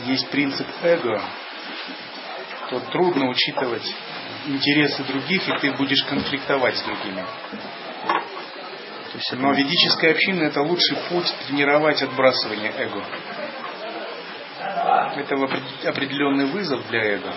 есть 0.05 0.29
принцип 0.31 0.67
эго, 0.83 1.23
то 2.69 2.81
трудно 2.93 3.31
учитывать 3.31 3.95
интересы 4.47 5.02
других, 5.05 5.49
и 5.49 5.59
ты 5.61 5.73
будешь 5.73 6.05
конфликтовать 6.05 6.76
с 6.76 6.83
другими. 6.83 7.25
Но 9.33 9.52
ведическая 9.52 10.12
община 10.12 10.45
это 10.45 10.62
лучший 10.62 10.97
путь 11.09 11.33
тренировать 11.47 12.02
отбрасывание 12.02 12.73
эго. 12.76 13.02
Это 15.16 15.35
определенный 15.88 16.47
вызов 16.47 16.88
для 16.88 17.04
эго. 17.04 17.33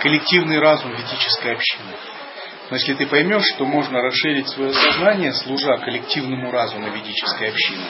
Коллективный 0.00 0.58
разум 0.58 0.92
ведической 0.92 1.52
общины. 1.52 1.92
Но 2.70 2.76
если 2.76 2.94
ты 2.94 3.06
поймешь, 3.06 3.44
что 3.54 3.64
можно 3.64 4.00
расширить 4.00 4.48
свое 4.48 4.72
сознание, 4.72 5.32
служа 5.32 5.76
коллективному 5.78 6.50
разуму 6.50 6.90
ведической 6.90 7.50
общины, 7.50 7.84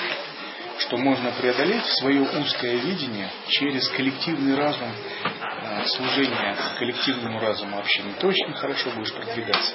что 0.78 0.98
можно 0.98 1.30
преодолеть 1.32 1.86
свое 2.00 2.22
узкое 2.22 2.76
видение 2.76 3.30
через 3.48 3.88
коллективный 3.88 4.54
разум 4.54 4.90
э, 4.90 5.86
служения 5.86 6.54
коллективному 6.78 7.40
разуму 7.40 7.78
общины, 7.78 8.12
ты 8.20 8.26
очень 8.26 8.52
хорошо 8.52 8.90
будешь 8.90 9.14
продвигаться. 9.14 9.74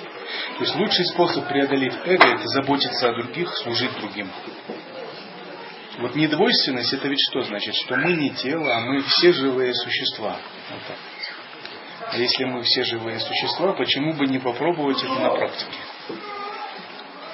То 0.58 0.64
есть 0.64 0.76
лучший 0.76 1.06
способ 1.06 1.48
преодолеть 1.48 1.96
эго– 2.06 2.28
это 2.36 2.48
заботиться 2.48 3.10
о 3.10 3.14
других, 3.14 3.52
служить 3.58 3.94
другим. 4.00 4.30
Вот 6.00 6.16
недвойственность 6.16 6.94
это 6.94 7.08
ведь 7.08 7.20
что 7.30 7.42
значит? 7.42 7.76
Что 7.76 7.98
мы 7.98 8.14
не 8.14 8.30
тело, 8.32 8.76
а 8.76 8.80
мы 8.82 9.02
все 9.02 9.34
живые 9.34 9.74
существа. 9.74 10.38
Вот 10.70 10.82
так. 10.88 10.98
А 12.14 12.18
если 12.18 12.46
мы 12.46 12.62
все 12.64 12.84
живые 12.84 13.20
существа, 13.20 13.74
почему 13.74 14.14
бы 14.14 14.26
не 14.26 14.40
попробовать 14.40 15.02
это 15.02 15.14
на 15.14 15.30
практике? 15.30 15.78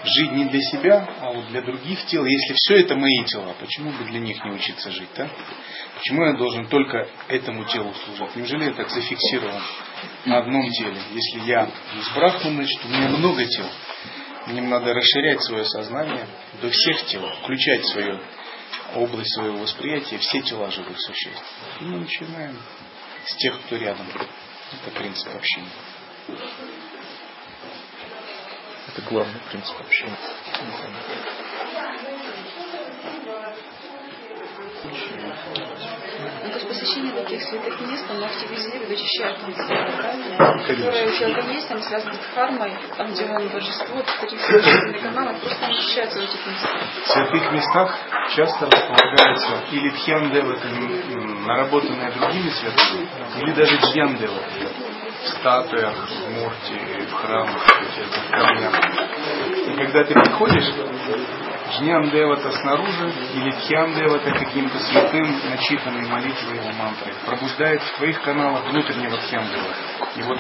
Жить 0.04 0.32
не 0.32 0.46
для 0.46 0.62
себя, 0.62 1.10
а 1.20 1.34
вот 1.34 1.48
для 1.48 1.62
других 1.62 2.06
тел. 2.06 2.24
Если 2.26 2.54
все 2.54 2.82
это 2.82 2.96
мои 2.96 3.24
тела, 3.26 3.56
почему 3.60 3.92
бы 3.92 4.04
для 4.06 4.20
них 4.20 4.44
не 4.44 4.52
учиться 4.52 4.92
жить? 4.92 5.10
Да? 5.16 5.30
Почему 5.96 6.26
я 6.26 6.34
должен 6.34 6.68
только 6.68 7.10
этому 7.28 7.66
телу 7.66 7.94
служить? 8.06 8.36
Неужели 8.36 8.66
я 8.66 8.74
так 8.74 8.90
зафиксирован 8.90 9.62
на 10.26 10.38
одном 10.40 10.70
теле? 10.70 10.98
Если 11.12 11.40
я 11.50 11.66
из 11.66 12.16
брахман, 12.16 12.56
значит 12.56 12.86
у 12.86 12.90
меня 12.90 13.10
много 13.10 13.46
тел. 13.46 13.66
Им 14.48 14.70
надо 14.70 14.94
расширять 14.94 15.42
свое 15.44 15.66
сознание 15.66 16.26
до 16.62 16.70
всех 16.70 17.06
тел, 17.08 17.28
включать 17.42 17.82
в 17.82 17.92
свою 17.92 18.20
область 18.96 19.34
своего 19.34 19.60
восприятия 19.60 20.18
все 20.18 20.42
тела 20.42 20.72
живых 20.72 21.00
существ. 21.00 21.44
И 21.82 21.84
мы 21.86 22.00
начинаем 22.00 22.58
с 23.26 23.36
тех, 23.36 23.60
кто 23.62 23.76
рядом. 23.76 24.08
Это 24.10 24.92
принцип 24.92 25.34
общения. 25.34 25.72
Это 28.88 29.02
главный 29.10 29.40
принцип 29.50 29.80
общения. 29.80 30.18
Ну, 34.88 36.50
то 36.50 36.56
есть 36.56 36.68
посещение 36.68 37.12
таких 37.14 37.42
святых 37.44 37.80
мест, 37.82 38.06
оно 38.10 38.26
активизирует, 38.26 38.92
очищает 38.92 39.38
правильно? 39.38 40.38
Которые 40.68 41.08
у 41.08 41.12
человека 41.12 41.52
есть, 41.52 41.68
там 41.68 41.82
связаны 41.82 42.14
с 42.14 42.34
кармой, 42.34 42.74
там, 42.96 43.12
где 43.12 43.26
он 43.26 43.48
божество, 43.50 44.02
таких 44.22 44.42
священных 44.42 45.02
каналов, 45.02 45.40
просто 45.42 45.66
он 45.66 45.72
очищается 45.72 46.20
в 46.20 46.24
этих 46.24 46.48
местах. 46.48 46.82
В 47.06 47.10
святых 47.10 47.52
местах 47.52 47.96
часто 48.36 48.66
располагается 48.66 49.64
или 49.72 49.90
тхьяндева, 49.92 50.54
это 50.54 50.68
наработанная 51.46 52.12
другими 52.12 52.50
святыми, 52.50 53.08
или 53.42 53.52
даже 53.52 53.78
джьяндева, 53.78 54.40
в 55.24 55.28
статуях, 55.40 55.96
в 56.10 56.30
мурте, 56.32 57.06
в 57.08 57.14
храмах, 57.14 57.58
в 57.58 58.32
камнях. 58.32 58.74
И 59.68 59.74
когда 59.76 60.04
ты 60.04 60.14
приходишь, 60.14 60.74
Джнян 61.72 62.10
Девата 62.12 62.52
снаружи 62.52 63.14
или 63.34 63.52
Тхьян 63.52 63.94
Девата 63.94 64.32
каким-то 64.32 64.80
святым, 64.80 65.50
начитанной 65.50 66.08
молитвой 66.08 66.56
его 66.56 66.72
мантрой 66.72 67.14
пробуждает 67.26 67.82
в 67.82 67.98
твоих 67.98 68.22
каналах 68.22 68.66
внутреннего 68.66 69.18
Девата. 69.18 69.76
И 70.16 70.22
вот 70.22 70.40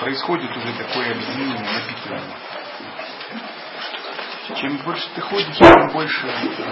происходит 0.00 0.50
уже 0.56 0.72
такое 0.72 1.12
объединение, 1.12 1.60
напитывание. 1.60 2.36
Чем 4.56 4.76
больше 4.78 5.08
ты 5.14 5.20
ходишь, 5.20 5.56
тем 5.56 5.88
больше 5.92 6.26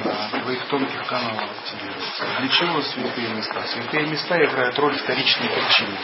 да, 0.04 0.40
твоих 0.40 0.64
тонких 0.66 1.06
каналов 1.06 1.50
активируется. 1.50 2.24
Для 2.40 2.48
чего 2.48 2.80
святые 2.82 3.28
места? 3.28 3.62
Святые 3.66 4.06
места 4.06 4.36
играют 4.44 4.78
роль 4.78 4.96
вторичной 4.96 5.48
причины. 5.48 5.96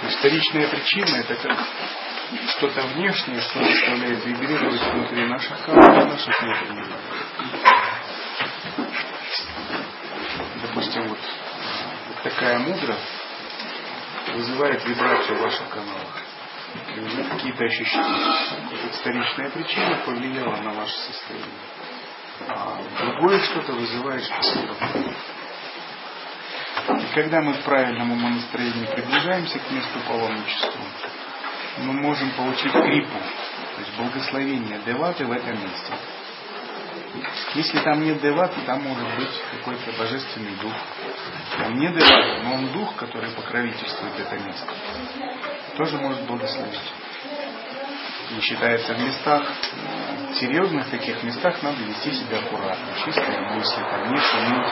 То 0.00 0.06
есть 0.06 0.18
вторичная 0.18 0.68
причина 0.68 1.16
это 1.16 1.34
как 1.36 1.58
что-то 2.56 2.82
внешнее, 2.82 3.40
что 3.40 3.64
заставляет 3.64 4.24
вибрировать 4.24 4.82
внутри 4.92 5.26
наших 5.26 5.64
каналов, 5.64 6.08
наших 6.10 6.40
внутренних. 6.40 6.86
Допустим, 10.62 11.08
вот, 11.08 11.18
вот 12.08 12.22
такая 12.22 12.58
мудра 12.58 12.96
вызывает 14.34 14.84
вибрацию 14.86 15.38
в 15.38 15.42
ваших 15.42 15.68
каналах. 15.70 16.24
Какие-то 17.32 17.64
ощущения. 17.64 18.34
Вот 18.70 18.94
вторичная 18.94 19.50
причина 19.50 19.96
повлияла 20.04 20.56
на 20.56 20.72
ваше 20.72 20.94
состояние. 20.94 21.48
А 22.48 22.78
другое 23.00 23.40
что-то 23.40 23.72
вызывает 23.72 24.22
что-то 24.24 24.76
И 26.96 27.14
когда 27.14 27.40
мы 27.42 27.54
в 27.54 27.62
правильном 27.64 28.12
умонастроении 28.12 28.86
приближаемся 28.86 29.58
к 29.58 29.70
месту 29.72 29.98
паломничества, 30.06 30.80
мы 31.78 31.92
можем 31.92 32.30
получить 32.32 32.72
крипу, 32.72 33.18
то 33.74 33.80
есть 33.80 33.96
благословение 33.96 34.80
деваты 34.84 35.24
в 35.24 35.32
этом 35.32 35.52
месте. 35.52 35.92
Если 37.54 37.78
там 37.80 38.04
нет 38.04 38.20
деваты, 38.20 38.60
там 38.66 38.82
может 38.82 39.06
быть 39.16 39.42
какой-то 39.50 39.92
божественный 39.98 40.54
дух. 40.62 40.72
Он 41.66 41.74
не 41.74 41.88
девата, 41.88 42.42
но 42.44 42.54
он 42.54 42.68
дух, 42.68 42.94
который 42.96 43.30
покровительствует 43.30 44.18
это 44.18 44.38
место. 44.38 44.72
Тоже 45.76 45.96
может 45.96 46.22
благословить. 46.22 46.92
И 48.30 48.40
считается 48.40 48.94
в 48.94 49.00
местах, 49.00 49.42
серьезных 50.38 50.88
таких 50.88 51.22
местах 51.24 51.60
надо 51.62 51.82
вести 51.82 52.12
себя 52.12 52.38
аккуратно. 52.38 52.86
Чистые 53.04 53.40
мысли, 53.40 53.82
там 53.82 54.12
не 54.12 54.20
шуметь. 54.20 54.68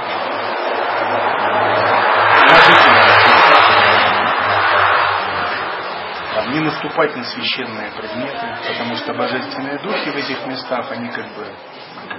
Там, 6.35 6.53
не 6.53 6.61
наступать 6.61 7.17
на 7.17 7.25
священные 7.25 7.91
предметы, 7.93 8.47
потому 8.67 8.97
что 8.97 9.15
божественные 9.15 9.79
духи 9.79 10.11
в 10.11 10.17
этих 10.17 10.47
местах, 10.47 10.91
они 10.93 11.09
как 11.11 11.27
бы 11.35 11.47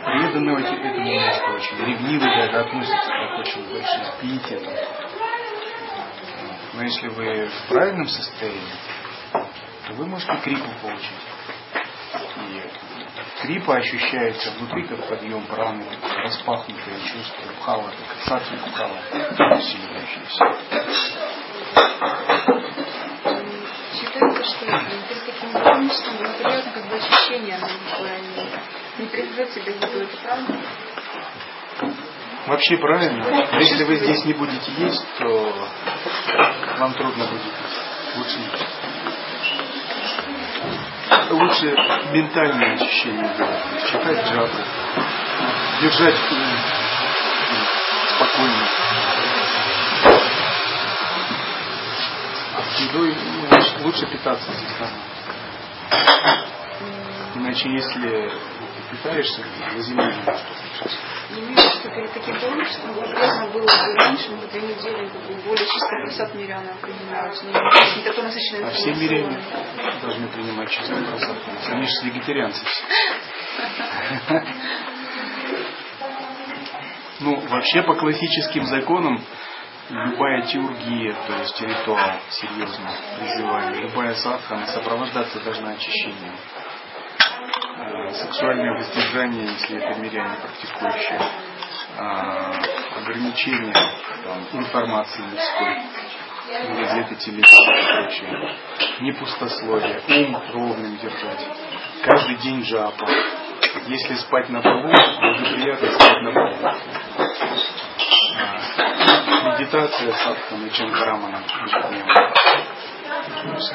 преданы 0.06 0.60
этому 0.60 1.04
месту, 1.04 1.52
очень 1.52 1.78
ревнивы 1.86 2.26
даже 2.26 2.60
относятся 2.60 3.08
к 3.08 3.40
очень 3.40 3.72
большим 3.72 4.02
пиететам. 4.22 4.74
Но 6.74 6.84
если 6.84 7.08
вы 7.10 7.48
в 7.48 7.68
правильном 7.70 8.08
состоянии, 8.08 8.74
то 9.32 9.94
вы 9.94 10.06
можете 10.08 10.36
крипу 10.44 10.70
получить. 10.82 11.10
И 12.50 12.62
крипа 13.42 13.76
ощущается 13.76 14.52
внутри, 14.52 14.88
как 14.88 15.08
подъем 15.08 15.44
праны, 15.46 15.86
распахнутое 16.24 17.00
чувство, 17.06 17.52
бхава, 17.60 17.90
как 17.90 18.18
сатви 18.26 18.58
бхава, 18.58 18.98
усиливающееся 19.58 20.46
считается, 24.00 24.44
что 24.44 24.66
перед 24.66 25.26
таким 25.26 25.52
паломничеством 25.52 26.16
неприятно 26.16 26.82
как 27.30 28.00
бы 28.00 28.08
ощущение, 28.08 28.60
не 28.98 29.06
приведет 29.06 29.54
тебя 29.54 29.72
в 29.72 29.76
еду, 29.76 30.00
это 30.00 30.18
правда? 30.24 30.60
Вообще 32.48 32.78
правильно. 32.78 33.60
Если 33.60 33.84
вы 33.84 33.96
здесь 33.98 34.26
не 34.26 34.34
будете 34.34 34.72
есть, 34.80 35.06
то 35.20 35.68
вам 36.80 36.94
трудно 36.94 37.26
будет 37.26 37.42
Лучше. 38.16 38.40
Лучше 41.30 41.76
ментальное 42.12 42.74
ощущение 42.74 43.30
делать. 43.38 43.62
Читать 43.92 44.26
джапу. 44.28 44.58
Держать 45.82 46.16
спокойно. 48.16 48.68
едой 52.80 53.16
лучше 53.84 54.06
питаться 54.08 54.52
здесь 54.54 54.76
Иначе 57.50 57.68
если 57.72 58.32
питаешься, 58.92 59.44
заземление 59.74 60.24
не 61.32 61.40
имею 61.42 61.58
что 61.58 61.90
перед 61.90 62.12
таким 62.14 62.36
творчеством 62.38 62.94
полезно 62.94 63.48
было 63.48 63.64
бы 63.64 63.96
раньше, 64.00 64.32
на 64.34 64.48
две 64.50 64.62
недели, 64.62 65.10
более 65.44 65.66
чистый 65.66 66.04
просад 66.04 66.36
миряна 66.36 66.74
принимать. 66.80 67.44
Не 67.44 68.04
такой 68.04 68.24
насыщенный 68.26 68.68
А 68.68 68.70
все 68.70 68.94
миряне 68.94 69.42
должны 70.04 70.28
принимать 70.28 70.70
чистый 70.70 71.04
просад. 71.04 71.38
Они 71.72 71.86
же 71.86 71.92
вегетарианцы. 72.04 72.64
Ну, 77.22 77.36
вообще 77.48 77.82
по 77.82 77.96
классическим 77.96 78.66
законам 78.68 79.26
любая 79.90 80.44
теургия, 80.44 81.16
то 81.28 81.34
есть 81.40 81.60
ритуал 81.62 82.20
серьезный, 82.30 82.92
призывание, 83.20 83.82
любая 83.82 84.14
садхана 84.14 84.68
сопровождаться 84.68 85.40
должна 85.40 85.72
очищением. 85.72 86.36
Сексуальное 88.12 88.74
воздержание, 88.74 89.44
если 89.44 89.78
это 89.78 90.00
миряне 90.00 90.36
практикующие, 90.42 91.22
э, 91.98 92.02
ограничение 92.98 93.74
там, 94.24 94.62
информации 94.62 95.24
мирской, 95.24 95.78
газеты, 96.76 97.16
телевизор 97.16 97.76
и 97.76 97.86
прочее, 97.86 98.56
не 99.02 99.12
пустословие, 99.14 100.02
ум 100.10 100.42
ровным 100.52 100.98
держать, 100.98 101.48
каждый 102.04 102.36
день 102.38 102.64
жапа. 102.66 103.08
Если 103.88 104.16
спать 104.16 104.50
на 104.50 104.62
полу, 104.62 104.82
благоприятно 104.82 105.92
спать 105.92 106.22
на 106.22 106.32
полу 106.32 106.56
медитация 109.60 110.14
садхана 110.14 110.66
и 110.66 110.72
чанкарамана 110.72 111.44
ежедневно. 111.66 112.14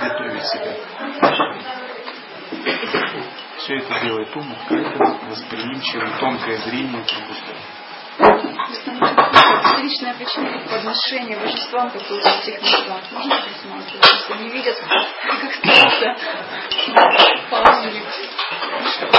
Готовить 0.01 0.45
себя. 0.45 1.94
Все 3.59 3.77
это 3.77 4.01
делает 4.01 4.37
ум 4.37 4.53
открытым, 4.53 5.29
восприимчивым, 5.29 6.19
тонкое 6.19 6.59
зрение 6.59 7.05
Личная 9.83 10.15
причина 10.15 10.63
подношения 10.71 11.37
божествам, 11.37 11.91
которые 11.91 12.23
в 12.23 12.41
этих 12.41 12.63
местах. 12.63 13.01
Можно 13.13 13.37
присматривать, 13.43 14.07
если 14.13 14.43
не 14.43 14.51
видят, 14.51 14.77
как 14.81 15.51
паузник. 17.51 18.05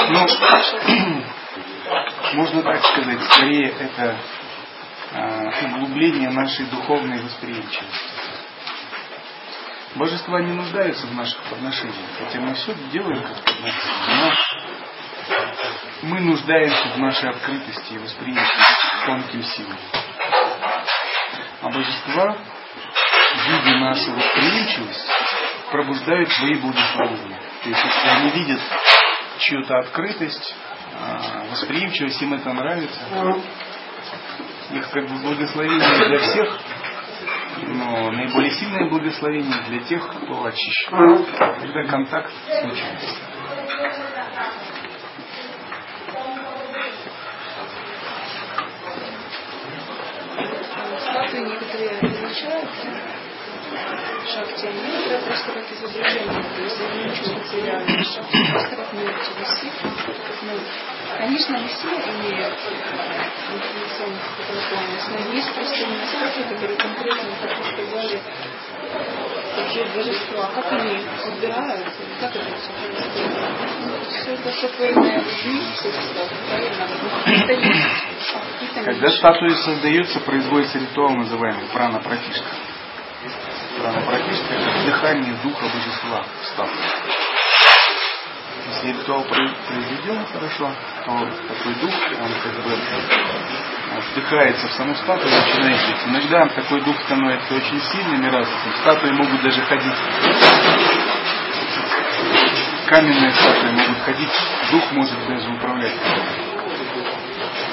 Ну, 0.09 0.27
можно 2.35 2.63
так 2.63 2.85
сказать, 2.85 3.23
скорее 3.23 3.69
это 3.69 4.17
Э, 5.15 5.65
углубление 5.67 6.29
нашей 6.29 6.65
духовной 6.65 7.21
восприимчивости. 7.21 8.24
Божества 9.95 10.41
не 10.41 10.51
нуждаются 10.51 11.07
в 11.07 11.13
наших 11.13 11.41
подношениях, 11.43 12.09
хотя 12.19 12.39
мы 12.41 12.53
все 12.53 12.73
делаем 12.91 13.23
как 13.23 13.43
подношение, 13.45 13.93
но 14.09 14.33
мы 16.09 16.19
нуждаемся 16.19 16.89
в 16.95 16.97
нашей 16.97 17.29
открытости 17.29 17.93
и 17.93 17.97
восприимчивости 17.97 18.87
к 19.01 19.05
тонким 19.05 19.43
силам. 19.43 19.77
А 21.61 21.69
божества, 21.69 22.37
видя 23.47 23.77
нашу 23.77 24.11
восприимчивость, 24.11 25.09
пробуждают 25.71 26.29
свои 26.29 26.55
благословения. 26.55 27.39
То 27.63 27.69
есть, 27.69 27.83
если 27.83 28.07
они 28.09 28.29
видят 28.31 28.61
чью-то 29.39 29.79
открытость, 29.79 30.55
а, 30.99 31.45
восприимчивость, 31.51 32.21
им 32.21 32.33
это 32.33 32.51
нравится. 32.51 32.99
Их 34.71 34.89
как 34.89 35.07
бы 35.07 35.15
благословение 35.19 36.07
для 36.07 36.19
всех, 36.19 36.59
но 37.63 38.11
наиболее 38.11 38.51
сильное 38.51 38.89
благословение 38.89 39.61
для 39.67 39.79
тех, 39.81 40.07
кто 40.07 40.45
очищен. 40.45 41.25
Когда 41.37 41.83
контакт 41.83 42.31
случается. 42.61 43.15
Статуи 50.99 51.39
некоторые 51.39 51.99
различаются 52.01 53.15
шахте, 54.35 54.67
они 54.67 55.17
просто 55.25 55.51
как 55.53 55.71
изображение, 55.71 56.43
то 56.43 56.61
есть 56.61 56.81
они 56.81 57.03
не 57.03 57.15
чувствуются 57.15 57.57
реально. 57.57 58.03
Шахте 58.03 58.37
просто 58.51 58.75
как 58.75 58.93
мелочи 58.93 59.31
висит, 59.39 59.73
как 59.81 60.43
мелочь. 60.43 60.94
Конечно, 61.17 61.57
они 61.57 61.67
все 61.67 61.87
какой-то 61.87 62.11
плане, 64.69 64.97
но 65.09 65.17
есть 65.33 65.53
просто 65.53 65.75
статуи, 65.75 66.43
которые 66.53 66.77
конкретно, 66.77 67.29
как 67.41 67.57
вы 67.57 67.63
сказали, 67.71 68.21
такие 69.55 69.85
божества. 69.95 70.51
Как 70.55 70.71
они 70.73 70.99
подбирают, 71.23 71.87
как 72.19 72.35
это 72.35 72.55
все 72.55 72.71
происходит? 72.73 73.33
Все 74.09 74.33
это 74.33 74.51
сотворенное 74.51 75.17
людьми, 75.19 75.61
все 75.75 75.89
статуи, 75.91 76.37
правильно? 76.49 76.85
Когда 78.83 79.09
статуи 79.11 79.53
создаются, 79.63 80.19
производится 80.19 80.79
ритуал, 80.79 81.15
называемый 81.15 81.67
прана 81.67 81.99
пратишка 81.99 82.49
практически 84.05 84.53
это 84.53 84.85
дыхание 84.85 85.35
духа 85.43 85.65
божества 85.65 86.25
в 86.41 86.45
статуе. 86.47 87.24
Если 88.75 88.99
ритуал 88.99 89.23
произведен 89.23 90.25
хорошо, 90.33 90.69
то 91.05 91.29
такой 91.47 91.73
дух, 91.75 91.93
он 92.19 92.31
как 92.43 92.63
бы 92.63 92.77
вдыхается 94.11 94.67
в 94.67 94.73
саму 94.73 94.93
статую, 94.95 95.31
начинает 95.31 95.79
жить. 95.79 95.97
Иногда 96.07 96.47
такой 96.47 96.81
дух 96.81 96.99
становится 97.03 97.55
очень 97.55 97.81
сильным 97.81 98.25
и 98.25 98.29
развитым. 98.29 98.73
Статуи 98.81 99.11
могут 99.11 99.41
даже 99.43 99.61
ходить. 99.61 99.93
Каменные 102.87 103.31
статуи 103.31 103.71
могут 103.71 103.97
ходить, 104.03 104.29
дух 104.71 104.91
может 104.91 105.27
даже 105.27 105.49
управлять. 105.53 105.95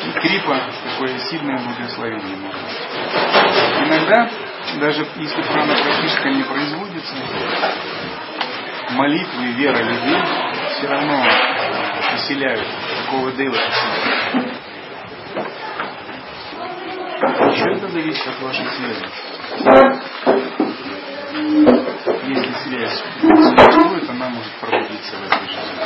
И 0.07 0.21
крипа 0.21 0.61
такое 0.85 1.19
сильное 1.31 1.59
благословение 1.59 2.37
может 2.37 2.63
быть. 2.63 3.89
Иногда 3.89 4.31
даже 4.79 5.07
если 5.17 5.43
прана 5.43 5.75
практически 5.75 6.29
не 6.29 6.43
производится, 6.45 7.15
молитвы, 8.93 9.47
вера 9.57 9.79
людей 9.79 10.52
все 10.83 10.91
равно 10.91 11.25
поселяют 12.11 12.67
такого 13.05 13.31
дева. 13.33 13.55
Еще 17.53 17.71
это 17.77 17.89
зависит 17.89 18.27
от 18.27 18.43
вашей 18.43 18.67
связи. 18.67 19.07
Если 22.27 22.53
связь 22.65 23.01
существует, 23.21 24.11
она 24.11 24.29
может 24.31 24.53
пробудиться 24.55 25.17
в 25.19 25.23
этой 25.25 25.47
жизни. 25.47 25.79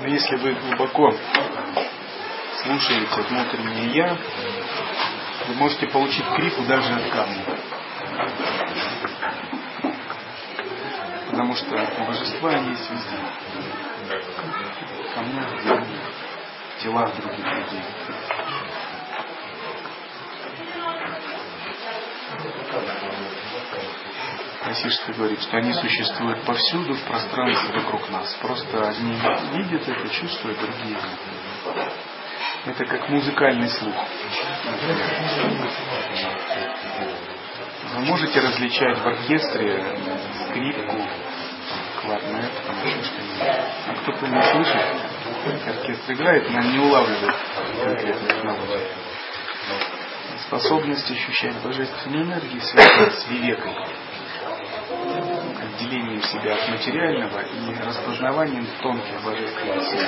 Но 0.00 0.06
если 0.06 0.36
вы 0.36 0.54
глубоко 0.54 1.14
слушаете 2.62 3.20
внутреннее 3.28 3.90
Я, 3.92 4.16
вы 5.50 5.56
можете 5.56 5.88
получить 5.88 6.24
крипу 6.36 6.62
даже 6.62 6.94
от 6.94 7.10
камня. 7.10 7.44
Потому 11.30 11.54
что 11.56 11.70
божества 12.06 12.52
есть 12.52 12.90
везде. 12.90 13.16
В 16.76 16.82
телах 16.82 17.16
других 17.16 17.44
людей. 17.44 17.82
Васишка 24.64 25.12
говорит, 25.14 25.42
что 25.42 25.56
они 25.56 25.72
существуют 25.72 26.44
повсюду 26.44 26.94
в 26.94 27.02
пространстве 27.04 27.80
вокруг 27.80 28.08
нас. 28.10 28.32
Просто 28.40 28.88
одни 28.88 29.18
видят 29.54 29.88
это, 29.88 30.08
чувствуют, 30.10 30.58
другие 30.60 30.94
нет. 30.94 31.39
Это 32.66 32.84
как 32.84 33.08
музыкальный 33.08 33.68
слух. 33.68 33.94
Вы 37.94 38.00
можете 38.04 38.40
различать 38.40 38.98
в 38.98 39.06
оркестре 39.06 39.82
скрипку, 40.44 40.96
кларнет. 42.02 42.50
А 43.86 43.94
кто-то 43.94 44.26
не 44.26 44.42
слышит, 44.42 44.82
оркестр 45.68 46.12
играет, 46.12 46.50
но 46.50 46.60
не 46.60 46.78
улавливает 46.78 47.36
конкретных 47.82 48.44
нот. 48.44 48.58
Способность 50.46 51.10
ощущать 51.10 51.56
божественную 51.62 52.24
энергию 52.26 52.60
связана 52.60 53.10
с 53.10 53.26
вивекой 53.28 53.74
отделением 55.62 56.22
себя 56.22 56.54
от 56.54 56.68
материального 56.68 57.40
и 57.40 57.74
распознаванием 57.82 58.66
тонких 58.82 59.22
божественных 59.24 59.82
сил. 59.84 60.00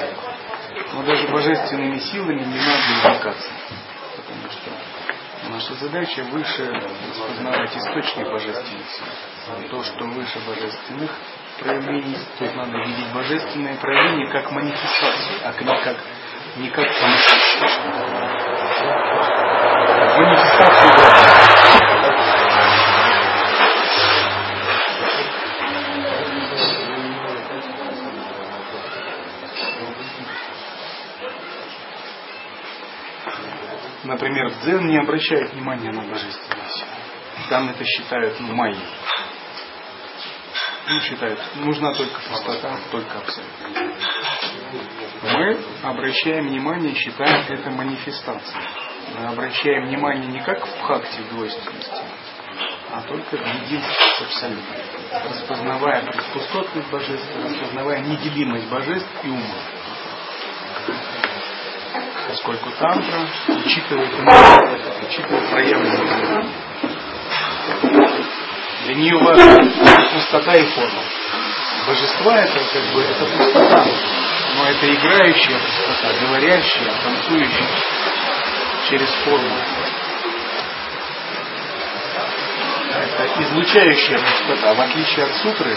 Но 0.95 1.03
даже 1.03 1.29
божественными 1.29 1.99
силами 1.99 2.45
не 2.45 2.59
надо 2.59 2.83
увлекаться, 2.99 3.51
потому 4.17 4.51
что 4.51 4.71
наша 5.51 5.75
задача 5.75 6.25
выше 6.25 6.65
распознавать 6.65 7.77
источник 7.77 8.27
божественных 8.31 8.87
сил. 8.91 9.07
То, 9.71 9.83
что 9.83 10.05
выше 10.05 10.39
божественных 10.47 11.11
проявлений, 11.59 12.17
то 12.39 12.45
есть 12.45 12.57
надо 12.57 12.79
видеть 12.79 13.13
божественные 13.13 13.77
проявления 13.77 14.31
как 14.31 14.51
манифестацию, 14.51 15.39
а 15.45 15.53
не 15.63 15.83
как, 15.83 15.97
не 16.57 16.71
как 16.71 16.87
манифестацию 17.03 17.93
например, 34.23 34.53
дзен 34.63 34.87
не 34.87 34.99
обращают 34.99 35.53
внимания 35.53 35.91
на 35.91 36.03
божественную 36.03 36.69
силу. 36.69 36.89
Там 37.49 37.69
это 37.71 37.85
считают 37.85 38.39
ну, 38.39 38.55
майей. 38.55 38.79
Ну, 40.89 41.01
считают, 41.01 41.41
нужна 41.57 41.93
только 41.95 42.21
пустота, 42.31 42.79
только 42.93 43.19
абсолют. 43.19 43.51
Мы 45.23 45.59
обращаем 45.83 46.49
внимание, 46.49 46.95
считаем 46.95 47.45
это 47.49 47.71
манифестацией. 47.71 48.63
Мы 49.19 49.27
обращаем 49.27 49.89
внимание 49.89 50.27
не 50.27 50.41
как 50.41 50.65
в 50.67 50.79
бхакти 50.79 51.21
в 51.21 51.35
двойственности, 51.35 52.03
а 52.93 53.03
только 53.03 53.37
в 53.37 53.65
единстве 53.65 53.95
с 54.19 54.23
абсолютом. 54.23 54.77
Распознавая 55.31 56.05
пустотность 56.33 56.91
божества, 56.91 57.43
распознавая 57.43 58.01
неделимость 58.01 58.69
божеств 58.69 59.11
и 59.25 59.29
ума 59.29 59.82
поскольку 62.43 62.71
тантра 62.73 63.29
учитывает 63.65 64.11
энергию, 64.15 64.81
учитывает 65.09 65.49
проявленные 65.49 66.45
Для 68.85 68.95
нее 68.97 69.17
важна 69.19 69.57
пустота 70.13 70.55
и 70.57 70.65
форма. 70.67 71.03
Божества 71.87 72.37
это 72.41 72.59
как 72.73 72.83
бы 72.95 73.03
это 73.03 73.25
пустота, 73.27 73.85
но 74.57 74.69
это 74.71 74.93
играющая 74.93 75.59
пустота, 75.59 76.09
говорящая, 76.21 76.93
танцующая 77.05 77.69
через 78.89 79.09
форму. 79.25 79.57
Это 82.91 83.43
излучающая 83.43 84.19
пустота, 84.19 84.75
в 84.75 84.81
отличие 84.81 85.25
от 85.27 85.37
сутры, 85.37 85.77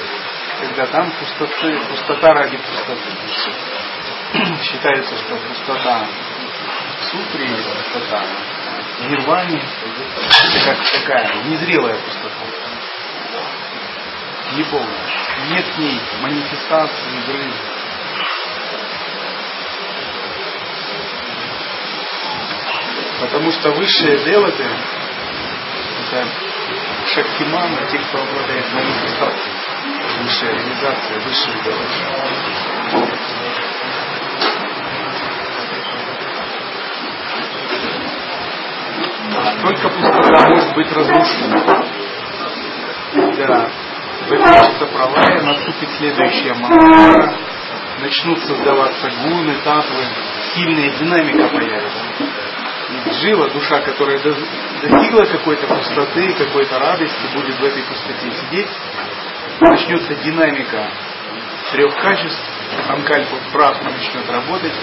когда 0.62 0.88
там 0.88 1.12
пустоты, 1.12 1.80
пустота 1.92 2.34
ради 2.34 2.58
пустоты. 2.58 3.10
Считается, 4.64 5.16
что 5.18 5.36
пустота 5.38 6.08
сутре 7.04 7.48
пустота, 7.48 8.24
в 9.00 9.10
нирване, 9.10 9.62
это 9.62 10.66
как 10.66 10.78
такая 10.92 11.44
незрелая 11.46 11.98
пустота, 12.00 12.46
неполная. 14.56 15.16
Нет 15.50 15.66
в 15.66 15.80
ней 15.80 16.00
манифестации, 16.22 17.20
игры. 17.28 17.52
Потому 23.20 23.52
что 23.52 23.72
высшие 23.72 24.18
деваты 24.26 24.70
это 26.12 26.28
шактиманы, 27.08 27.78
те, 27.92 27.98
кто 27.98 28.22
обладает 28.22 28.74
манифестацией, 28.74 29.56
высшая 30.22 30.52
реализация, 30.54 31.20
высшие 31.20 31.64
деваты. 31.64 33.35
Только 39.66 39.90
пустота 39.90 40.48
может 40.48 40.76
быть 40.76 40.92
разрушена. 40.92 41.84
когда 43.16 43.68
закончится 44.30 44.86
пролая, 44.86 45.42
наступит 45.42 45.90
следующая 45.98 46.54
манара, 46.54 47.36
начнут 48.00 48.40
создаваться 48.44 49.10
гуны, 49.24 49.56
татвы, 49.64 50.04
сильная 50.54 50.92
динамика 50.92 51.48
появится. 51.48 52.04
И 53.08 53.10
джива, 53.10 53.50
душа, 53.50 53.82
которая 53.82 54.20
достигла 54.20 55.26
какой-то 55.26 55.66
пустоты, 55.66 56.34
какой-то 56.34 56.78
радости, 56.78 57.26
будет 57.34 57.60
в 57.60 57.64
этой 57.64 57.82
пустоте 57.82 58.32
сидеть, 58.42 58.70
начнется 59.62 60.14
динамика 60.14 60.92
трех 61.72 61.96
качеств, 61.96 62.40
Анкальпа 62.88 63.38
прах 63.52 63.82
начнет 63.82 64.30
работать, 64.30 64.74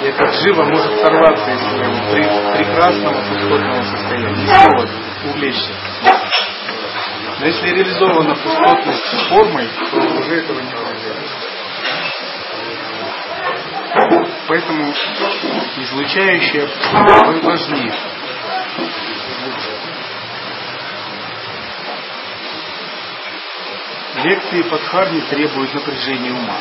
и 0.00 0.04
этот 0.06 0.30
джива 0.34 0.64
может 0.64 1.00
сорваться 1.00 1.50
из 1.50 1.60
своего 1.60 2.52
прекрасного 2.56 3.20
пустотного 3.28 3.82
состояния, 3.82 4.44
и 4.44 4.46
снова 4.46 4.88
увлечься. 5.30 5.72
Но 7.40 7.46
если 7.46 7.68
реализована 7.70 8.34
пустотность 8.34 9.28
формой, 9.28 9.68
то 9.90 9.96
уже 9.96 10.40
этого 10.40 10.60
не 10.60 10.70
произойдет. 10.70 11.48
Поэтому 14.48 14.92
излучающее 15.76 16.68
важнее. 17.42 17.92
Лекции 24.24 24.62
Падхарни 24.62 25.20
требуют 25.30 25.74
напряжения 25.74 26.32
ума. 26.32 26.56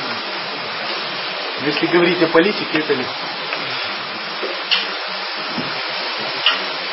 Если 1.66 1.88
говорить 1.88 2.22
о 2.22 2.28
политике, 2.28 2.80
это 2.80 2.94
легко. 2.94 3.14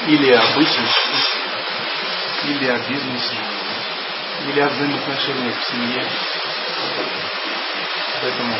Или 0.06 0.32
о 0.32 0.42
бытности, 0.54 1.00
или 2.44 2.66
о 2.68 2.78
бизнесе, 2.88 3.36
или 4.48 4.60
о 4.60 4.68
взаимоотношениях 4.68 5.54
в 5.58 5.64
семье. 5.70 6.04
Поэтому, 8.22 8.54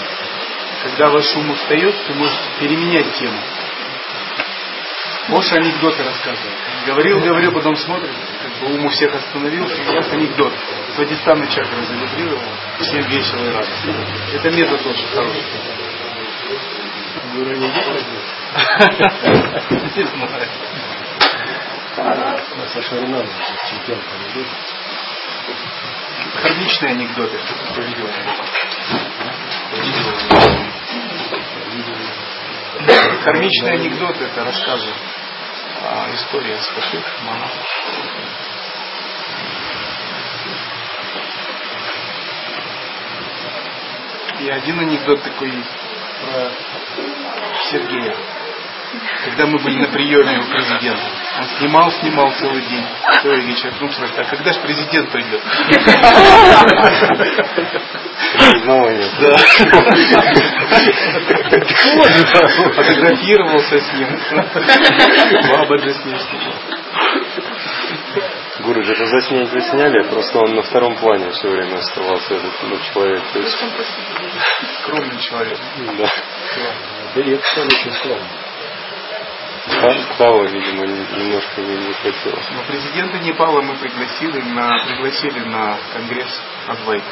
когда 0.83 1.09
ваш 1.09 1.37
ум 1.37 1.51
устает, 1.51 1.95
ты 2.07 2.15
можешь 2.15 2.39
переменять 2.61 3.13
тему. 3.15 3.41
Можешь 5.29 5.53
анекдоты 5.53 6.03
рассказывать. 6.03 6.55
Говорил, 6.87 7.21
говорил, 7.21 7.53
потом 7.53 7.77
смотрит, 7.77 8.11
как 8.43 8.61
бы 8.61 8.75
ум 8.75 8.85
у 8.85 8.89
всех 8.91 9.15
остановился, 9.15 9.75
и 9.75 9.85
сейчас 9.87 10.13
анекдот. 10.13 10.53
Свадистанный 10.95 11.49
чакры 11.49 11.83
завибрировал, 11.83 12.43
всем 12.81 13.07
весело 13.09 13.45
и 13.47 13.53
радостно. 13.53 13.95
Это 14.35 14.51
метод 14.51 14.87
очень 14.87 15.07
хороший. 15.09 15.74
Гуру 17.35 17.51
не 17.51 17.67
Не 19.97 20.07
знаю. 20.07 20.49
Саша 22.73 23.01
Рунан, 23.01 23.27
чемпион 23.69 24.01
по 24.01 24.15
анекдотам. 24.15 24.59
Кармичные 26.43 26.93
анекдоты. 26.93 27.39
Кармичные 33.25 33.73
анекдоты 33.75 34.25
это 34.25 34.45
рассказы 34.45 34.93
а, 35.83 36.11
история 36.15 36.59
святых 36.61 37.05
монахов. 37.23 37.67
И 44.41 44.51
один 44.51 44.79
анекдот 44.81 45.23
такой 45.23 45.51
есть 45.51 45.84
про 46.35 46.51
Сергея 47.71 48.15
когда 49.25 49.47
мы 49.47 49.59
были 49.59 49.79
на 49.81 49.89
приеме 49.89 50.39
у 50.39 50.45
президента. 50.45 51.03
Он 51.41 51.47
снимал, 51.59 51.91
снимал 51.91 52.31
целый 52.39 52.63
день, 52.63 52.85
целый 53.23 53.41
вечер. 53.41 53.73
Ну, 53.81 53.91
спрашивает, 53.91 54.21
а 54.21 54.31
когда 54.31 54.53
же 54.53 54.61
президент 54.61 55.11
придет? 55.11 55.41
Да. 59.21 59.35
Фотографировался 62.73 63.81
с 63.81 63.93
ним. 63.95 64.09
Бабаджи 65.51 65.93
с 65.93 66.05
ним 66.05 66.19
Гуру, 68.65 68.81
это 68.81 69.07
заснять 69.07 69.51
засняли, 69.51 70.09
просто 70.09 70.39
он 70.39 70.55
на 70.55 70.63
втором 70.63 70.97
плане 70.97 71.31
все 71.31 71.49
время 71.49 71.77
оставался 71.77 72.35
этот 72.35 72.53
ну, 72.63 72.79
человек. 72.93 73.23
То 73.33 73.39
есть... 73.39 73.59
Скромный 74.81 75.19
человек. 75.19 75.59
Да. 75.99 76.11
Да 77.15 77.21
и 77.21 77.31
это 77.33 77.63
очень 77.63 77.93
скромно. 77.93 78.29
Павла, 80.19 80.45
видимо, 80.45 80.87
немножко 80.87 81.61
не, 81.61 81.77
не 81.77 81.93
хватило. 81.95 82.39
Но 82.55 82.63
президента 82.67 83.19
Непала 83.19 83.63
мы 83.63 83.75
пригласили 83.77 84.41
на, 84.41 84.85
пригласили 84.87 85.41
на 85.41 85.79
конгресс 85.93 86.43
Адвайта. 86.67 87.07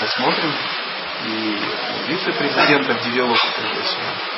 Посмотрим. 0.00 0.52
И 1.26 1.58
вице-президента 2.08 2.94
в 2.94 3.02
девелопу 3.04 3.46
пригласили. 3.56 4.34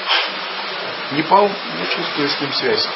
Непал, 1.12 1.48
я 1.78 1.86
чувствую 1.86 2.28
с 2.28 2.40
ним 2.40 2.52
связь 2.52 2.88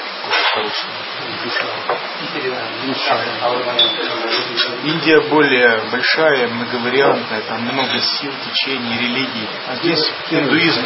Индия 4.84 5.20
более 5.28 5.90
большая, 5.90 6.48
многовариантная, 6.48 7.42
там 7.42 7.62
много 7.62 7.98
сил, 7.98 8.32
течений, 8.44 8.98
религий. 8.98 9.48
А 9.68 9.76
здесь 9.76 10.12
индуизм 10.30 10.84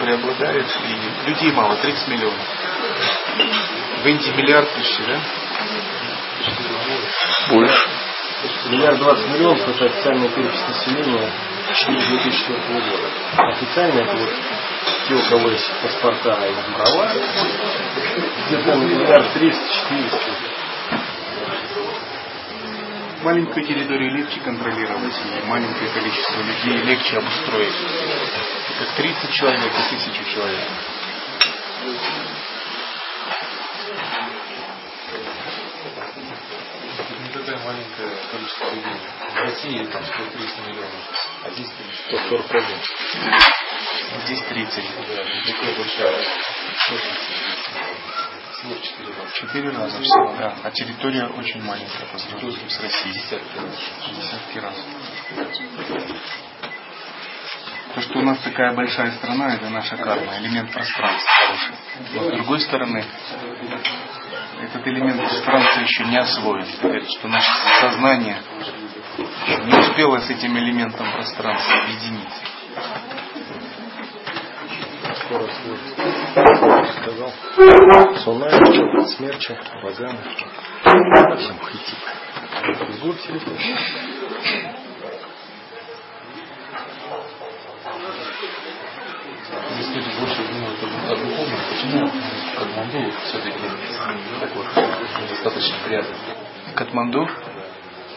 преобладает, 0.00 0.66
и 0.66 1.28
людей 1.28 1.52
мало, 1.52 1.76
30 1.76 2.08
миллионов. 2.08 2.46
В 4.02 4.06
Индии 4.06 4.30
миллиард 4.36 4.68
почти, 4.74 5.02
да? 5.06 5.20
Больше. 7.48 7.88
Миллиард 8.68 8.98
двадцать 8.98 9.28
миллионов 9.28 9.68
это 9.68 9.86
официальный 9.86 10.28
перечень 10.28 10.68
населения 10.68 11.32
2004 11.86 12.58
года. 12.68 13.10
Официально 13.36 14.00
это 14.00 14.16
вот 14.16 14.30
те, 15.08 15.14
у 15.14 15.22
кого 15.30 15.48
есть 15.50 15.70
паспорта 15.82 16.46
и 16.46 16.72
права, 16.74 17.12
где-то 18.46 18.74
миллиард 18.76 19.32
триста, 19.34 19.64
четыреста. 19.72 20.32
Маленькую 23.22 23.66
территорию 23.66 24.12
легче 24.16 24.40
контролировать, 24.40 25.14
и 25.14 25.46
маленькое 25.48 25.90
количество 25.90 26.40
людей 26.40 26.78
легче 26.84 27.18
обустроить. 27.18 27.74
Как 28.78 28.88
30 28.96 29.32
человек 29.32 29.60
и 29.60 29.94
1000 29.94 30.34
человек. 30.34 30.64
Не 37.20 37.28
такое 37.32 37.58
маленькое 37.64 38.10
количество 38.30 38.70
людей. 38.70 39.17
В 39.34 39.40
России 39.40 39.84
там 39.84 40.04
130 40.04 40.66
миллионов, 40.66 40.92
а 41.44 41.50
здесь 41.50 41.68
141. 42.08 42.64
Здесь 44.24 44.42
30. 44.42 44.84
Да, 44.84 45.24
такая 45.52 45.74
большая 45.76 46.24
всего 48.58 48.74
в 48.74 48.82
4 48.82 49.08
раза. 49.08 49.32
Четыре 49.34 49.70
раза 49.70 50.00
всего, 50.00 50.34
да. 50.38 50.54
А 50.64 50.70
территория 50.70 51.26
очень 51.26 51.62
маленькая 51.62 52.06
по 52.12 52.18
сравнению 52.18 52.68
с 52.68 52.80
Россией. 52.80 53.14
Десятки 53.14 53.58
раз. 53.58 53.74
Десятки 54.16 54.58
раз. 54.58 54.74
То, 57.94 58.00
что 58.02 58.18
у 58.18 58.22
нас 58.22 58.38
такая 58.40 58.74
большая 58.74 59.12
страна, 59.12 59.54
это 59.54 59.68
наша 59.70 59.96
карма, 59.96 60.38
элемент 60.38 60.72
пространства 60.72 61.30
хороший. 61.46 61.74
Но 62.14 62.22
с 62.22 62.32
другой 62.32 62.60
стороны, 62.60 63.04
этот 64.62 64.86
элемент 64.86 65.16
пространства 65.16 65.80
еще 65.80 66.04
не 66.04 66.18
освоен. 66.18 66.66
Говорит, 66.82 67.08
что 67.18 67.28
наше 67.28 67.50
сознание 67.80 68.42
не 69.18 69.74
успело 69.74 70.18
с 70.18 70.30
этим 70.30 70.56
элементом 70.56 71.10
пространства 71.12 71.74
свой 75.28 75.78
сказал. 77.00 77.32
Сунай, 78.24 79.06
смерча, 79.08 79.58
ваганы. 79.82 80.18
Максим 80.84 81.58
Хайтип. 81.58 81.98
Сбор 82.96 83.14
телефона. 83.16 83.56
Здесь 89.70 89.94
люди 89.94 90.10
больше 90.18 90.42
думают 90.52 90.82
о 90.82 91.16
духовном. 91.16 91.60
Почему 91.70 92.10
Катманду 92.56 93.12
все-таки 93.24 93.58
такой 94.40 94.64
достаточно 95.28 95.76
приятный? 95.84 96.16
Катманду? 96.74 97.28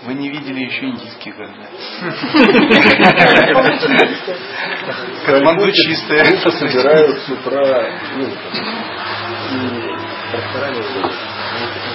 Вы 0.03 0.13
не 0.15 0.29
видели 0.29 0.61
еще 0.61 0.85
индийских 0.85 1.35
города. 1.35 1.67
Катманду 5.25 5.71
чистая. 5.71 6.23
Люди 6.25 6.49
собирают 6.49 7.19
с 7.19 7.29
утра 7.29 7.87
и. 8.17 8.25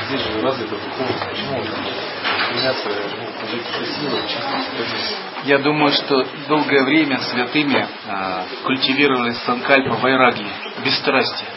Здесь 0.08 0.20
же 0.20 0.40
развита 0.40 0.76
духовность. 0.76 1.24
Почему 1.30 1.60
Я 5.44 5.58
думаю, 5.58 5.92
что 5.92 6.24
долгое 6.48 6.84
время 6.84 7.18
святыми 7.18 7.86
а, 8.08 8.44
культивировали 8.64 9.32
санкальпа 9.32 9.96
вайраги, 9.96 10.46
бесстрастие. 10.84 11.48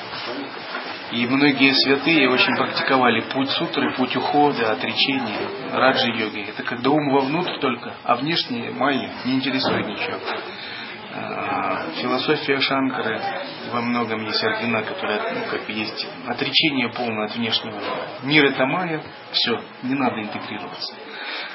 И 1.12 1.26
многие 1.26 1.74
святые 1.74 2.30
очень 2.30 2.56
практиковали 2.56 3.22
путь 3.32 3.50
сутры, 3.50 3.93
путь 3.95 4.15
ухода, 4.15 4.72
отречения, 4.72 5.72
раджи-йоги. 5.74 6.50
Это 6.50 6.63
когда 6.63 6.91
ум 6.91 7.10
вовнутрь 7.12 7.60
только, 7.60 7.95
а 8.04 8.15
внешне 8.15 8.69
майя 8.72 9.10
не 9.26 9.36
интересует 9.36 9.88
ничего. 9.88 10.19
А, 11.12 11.88
философия 12.00 12.60
Шанкары 12.60 13.19
во 13.72 13.82
многом 13.82 14.24
есть 14.26 14.43
ордена, 14.43 14.84
которые 14.84 15.19
ну, 15.34 15.41
как 15.50 15.67
есть 15.67 16.08
отречение 16.28 16.89
полное 16.89 17.26
от 17.26 17.36
внешнего 17.36 17.74
мира. 17.74 18.08
Мир 18.22 18.45
это 18.45 18.65
майя, 18.67 19.02
все, 19.32 19.60
не 19.82 19.95
надо 19.95 20.22
интегрироваться. 20.22 20.93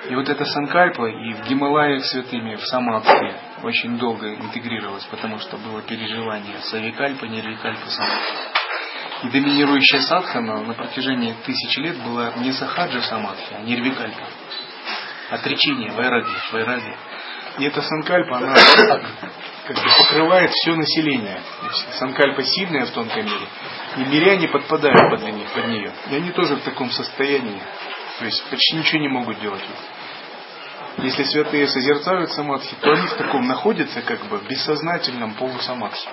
И 0.08 0.14
вот 0.16 0.28
эта 0.28 0.44
санкальпа 0.44 1.06
и 1.06 1.32
в 1.34 1.48
Гималаях 1.48 2.04
святыми, 2.04 2.56
в 2.56 2.66
Самадхи 2.66 3.32
очень 3.62 3.96
долго 3.96 4.34
интегрировалась, 4.34 5.04
потому 5.04 5.38
что 5.38 5.56
было 5.56 5.80
переживание 5.82 6.58
савикальпа, 6.58 7.24
нервикальпа, 7.26 7.86
самадхи. 7.86 8.63
И 9.24 9.28
доминирующая 9.28 10.00
садхана 10.00 10.60
на 10.64 10.74
протяжении 10.74 11.34
тысячи 11.46 11.80
лет 11.80 11.96
была 12.02 12.34
не 12.36 12.52
сахаджа 12.52 13.00
самадхи, 13.00 13.54
а 13.54 13.62
нирвикальпа. 13.62 14.28
Отречение, 15.30 15.92
вайраги, 15.92 16.28
вайраги. 16.52 16.94
И 17.58 17.64
эта 17.64 17.80
санкальпа, 17.80 18.36
она 18.36 18.54
как 19.66 19.76
бы 19.76 19.82
покрывает 19.98 20.50
все 20.50 20.74
население. 20.74 21.40
Санкальпа 21.98 22.42
сильная 22.42 22.84
в 22.84 22.90
тонком 22.90 23.24
мире. 23.24 23.48
И 23.96 24.00
миряне 24.00 24.48
подпадают 24.48 25.10
под, 25.10 25.22
них, 25.32 25.50
под 25.52 25.68
нее. 25.68 25.92
И 26.10 26.16
они 26.16 26.30
тоже 26.32 26.56
в 26.56 26.62
таком 26.62 26.90
состоянии. 26.90 27.62
То 28.18 28.26
есть 28.26 28.44
почти 28.50 28.76
ничего 28.76 29.00
не 29.00 29.08
могут 29.08 29.40
делать. 29.40 29.64
Если 30.98 31.24
святые 31.24 31.66
созерцают 31.66 32.30
самадхи, 32.32 32.76
то 32.80 32.92
они 32.92 33.06
в 33.06 33.14
таком 33.14 33.46
находятся 33.46 34.02
как 34.02 34.22
бы 34.26 34.38
в 34.38 34.48
бессознательном 34.48 35.32
полусамадхи. 35.34 36.08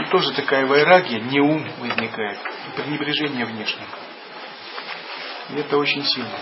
И 0.00 0.10
тоже 0.10 0.32
такая 0.32 0.66
вайрагия, 0.66 1.20
не 1.20 1.40
ум 1.40 1.66
возникает, 1.78 2.38
пренебрежение 2.76 3.46
внешним. 3.46 3.86
И 5.50 5.56
это 5.56 5.78
очень 5.78 6.04
сильно. 6.04 6.38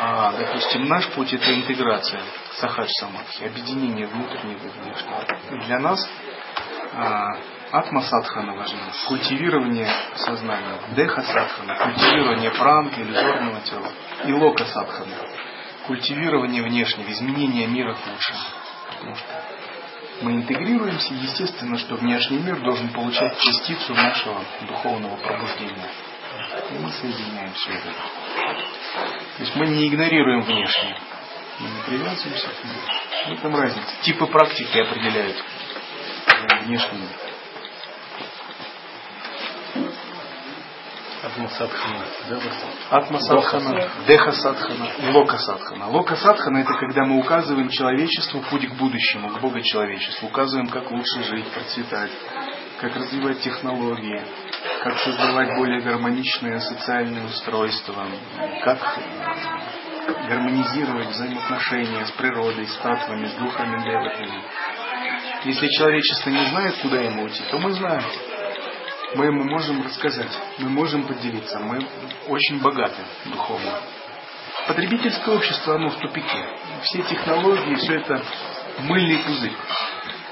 А, 0.00 0.32
допустим, 0.32 0.86
наш 0.86 1.08
путь 1.08 1.32
это 1.32 1.52
интеграция, 1.54 2.20
сахадж 2.60 2.88
самадхи, 3.00 3.44
объединение 3.44 4.06
внутреннего 4.06 4.66
и 4.66 4.68
внешнего. 4.68 5.64
Для 5.64 5.78
нас 5.80 6.08
а, 6.94 7.36
атма 7.72 8.02
садхана 8.02 8.54
важна, 8.54 8.92
культивирование 9.08 9.88
сознания, 10.14 10.80
деха 10.94 11.22
садхана, 11.22 11.76
культивирование 11.76 12.50
пранки, 12.52 13.00
иллюзорного 13.00 13.60
тела, 13.62 13.88
и 14.24 14.32
лока 14.32 14.64
садхана, 14.64 15.16
культивирование 15.86 16.62
внешнего, 16.62 17.10
изменение 17.10 17.66
мира 17.66 17.94
к 17.94 18.06
лучшему. 18.06 18.40
Потому 18.90 19.16
что 19.16 19.42
мы 20.20 20.32
интегрируемся, 20.32 21.14
естественно, 21.14 21.78
что 21.78 21.96
внешний 21.96 22.38
мир 22.38 22.60
должен 22.60 22.88
получать 22.90 23.38
частицу 23.38 23.94
нашего 23.94 24.44
духовного 24.62 25.16
пробуждения. 25.16 25.90
И 26.70 26.78
мы 26.78 26.90
соединяем 26.90 27.52
все 27.52 27.70
это. 27.70 27.92
То 29.36 29.42
есть 29.42 29.54
мы 29.56 29.66
не 29.66 29.88
игнорируем 29.88 30.42
внешнее. 30.42 30.98
Мы 31.60 31.68
не 31.68 31.82
привязываемся 31.86 32.48
к 32.48 32.64
нему. 32.64 32.80
В 33.26 33.38
этом 33.38 33.56
разница. 33.56 34.02
Типы 34.02 34.26
практики 34.26 34.78
определяют 34.78 35.36
внешний 36.64 36.98
мир. 36.98 37.10
Атмасадхана. 41.22 42.04
Атмасадхана, 42.90 43.90
Дехасадхана 44.06 44.88
Локасадхана. 45.14 45.88
Локасадхана 45.88 46.58
это 46.58 46.74
когда 46.74 47.04
мы 47.04 47.18
указываем 47.18 47.68
человечеству 47.70 48.40
путь 48.50 48.68
к 48.68 48.74
будущему, 48.74 49.30
к 49.30 49.40
богочеловечеству. 49.40 50.28
Указываем, 50.28 50.68
как 50.68 50.90
лучше 50.90 51.22
жить, 51.24 51.46
процветать, 51.52 52.12
как 52.80 52.94
развивать 52.94 53.40
технологии, 53.40 54.22
как 54.84 54.98
создавать 54.98 55.56
более 55.56 55.80
гармоничное 55.80 56.60
социальное 56.60 57.24
устройство, 57.26 58.06
как 58.62 58.78
гармонизировать 60.28 61.08
взаимоотношения 61.08 62.06
с 62.06 62.12
природой, 62.12 62.66
с 62.66 62.76
татвами, 62.76 63.26
с 63.26 63.34
духами, 63.34 63.82
деватами. 63.82 64.42
Если 65.44 65.68
человечество 65.68 66.30
не 66.30 66.44
знает, 66.46 66.76
куда 66.82 67.00
ему 67.00 67.26
идти, 67.26 67.42
то 67.50 67.58
мы 67.58 67.72
знаем 67.72 68.02
мы 69.14 69.26
ему 69.26 69.44
можем 69.44 69.82
рассказать, 69.82 70.30
мы 70.58 70.68
можем 70.68 71.04
поделиться, 71.04 71.58
мы 71.60 71.80
очень 72.28 72.60
богаты 72.60 73.02
духовно. 73.26 73.80
Потребительское 74.66 75.34
общество, 75.34 75.76
оно 75.76 75.88
в 75.88 75.96
тупике. 75.96 76.44
Все 76.82 77.02
технологии, 77.02 77.74
все 77.76 77.94
это 77.94 78.22
мыльный 78.80 79.18
пузырь. 79.18 79.56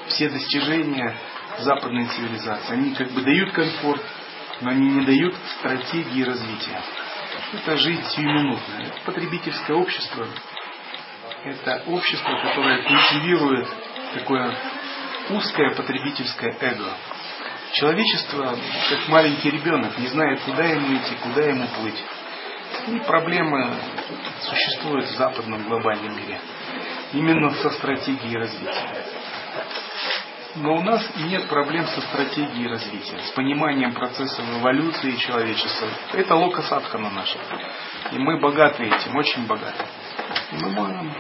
Все 0.09 0.29
достижения 0.29 1.17
западной 1.59 2.07
цивилизации, 2.07 2.75
они 2.75 2.95
как 2.95 3.11
бы 3.13 3.23
дают 3.23 3.53
комфорт, 3.53 4.03
но 4.61 4.71
они 4.71 4.89
не 4.89 5.07
дают 5.07 5.35
стратегии 5.59 6.23
развития. 6.23 6.81
Это 7.55 7.77
жизнь 7.77 8.05
сиюминутная. 8.11 8.87
Это 8.87 9.01
потребительское 9.05 9.77
общество. 9.77 10.29
Это 11.45 11.83
общество, 11.87 12.41
которое 12.43 12.83
культивирует 12.83 13.69
такое 14.15 14.55
узкое 15.31 15.75
потребительское 15.75 16.57
эго. 16.61 16.93
Человечество, 17.73 18.57
как 18.89 19.09
маленький 19.09 19.51
ребенок, 19.51 19.99
не 19.99 20.07
знает, 20.09 20.41
куда 20.41 20.65
ему 20.65 20.97
идти, 20.97 21.15
куда 21.23 21.43
ему 21.43 21.67
плыть. 21.79 22.05
И 22.89 22.99
проблемы 23.01 23.69
существуют 24.41 25.07
в 25.07 25.17
западном 25.17 25.65
глобальном 25.69 26.17
мире. 26.17 26.41
Именно 27.13 27.51
со 27.51 27.71
стратегией 27.71 28.37
развития. 28.37 29.05
Но 30.57 30.77
у 30.77 30.83
нас 30.83 31.07
нет 31.17 31.49
проблем 31.49 31.87
со 31.87 32.01
стратегией 32.01 32.69
развития, 32.69 33.19
с 33.27 33.31
пониманием 33.33 33.93
процессов 33.93 34.43
эволюции 34.59 35.13
человечества. 35.17 35.89
Это 36.15 36.35
лока 36.35 36.63
садхана 36.63 37.11
наша. 37.11 37.39
И 38.13 38.19
мы 38.19 38.41
богаты 38.41 38.85
этим, 38.85 39.17
очень 39.17 39.47
богаты. 39.47 39.85
И 40.53 40.57
мы 40.57 40.71
можем 40.71 41.15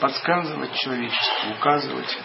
подсказывать 0.00 0.74
человечеству, 0.76 1.52
указывать 1.58 2.18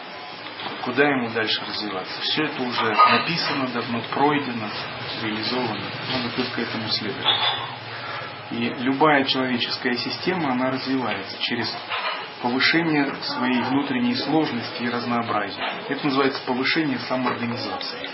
куда 0.84 1.08
ему 1.08 1.30
дальше 1.30 1.62
развиваться. 1.68 2.22
Все 2.22 2.44
это 2.44 2.62
уже 2.62 2.96
написано 3.12 3.68
давно, 3.74 4.02
пройдено, 4.12 4.70
реализовано. 5.22 5.86
Надо 6.12 6.36
только 6.36 6.62
этому 6.62 6.90
следовать. 6.90 7.26
И 8.52 8.74
любая 8.80 9.26
человеческая 9.26 9.96
система, 9.96 10.54
она 10.54 10.72
развивается 10.72 11.38
через 11.42 11.72
повышение 12.42 13.14
своей 13.22 13.62
внутренней 13.62 14.16
сложности 14.16 14.84
и 14.84 14.90
разнообразия. 14.90 15.84
Это 15.88 16.06
называется 16.06 16.42
повышение 16.46 17.00
самоорганизации. 17.00 18.10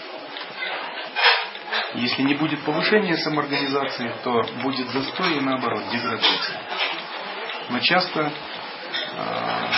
Если 1.95 2.23
не 2.23 2.33
будет 2.33 2.59
повышения 2.61 3.15
самоорганизации, 3.17 4.13
то 4.23 4.41
будет 4.61 4.89
застой 4.89 5.37
и 5.37 5.39
наоборот 5.39 5.83
деградация. 5.91 6.59
Но 7.69 7.79
часто 7.79 8.33
а, 9.17 9.69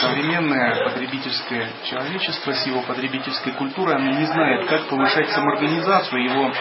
современное 0.00 0.84
потребительское 0.84 1.68
человечество 1.84 2.52
с 2.52 2.66
его 2.66 2.82
потребительской 2.82 3.52
культурой, 3.52 3.96
оно 3.96 4.10
не 4.18 4.24
знает, 4.24 4.66
как 4.66 4.88
повышать 4.88 5.30
самоорганизацию, 5.30 6.24
его 6.24 6.52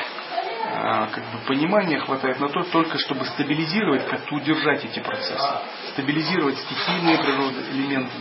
а, 0.76 1.08
как 1.08 1.24
бы 1.32 1.40
понимания 1.48 2.00
хватает 2.00 2.40
на 2.40 2.50
то, 2.50 2.64
только 2.64 2.98
чтобы 2.98 3.26
стабилизировать, 3.26 4.08
как-то 4.08 4.36
удержать 4.36 4.84
эти 4.86 5.00
процессы. 5.00 5.50
Стабилизировать 5.94 6.58
стихийные 6.58 7.18
природы, 7.18 7.62
элементы, 7.72 8.12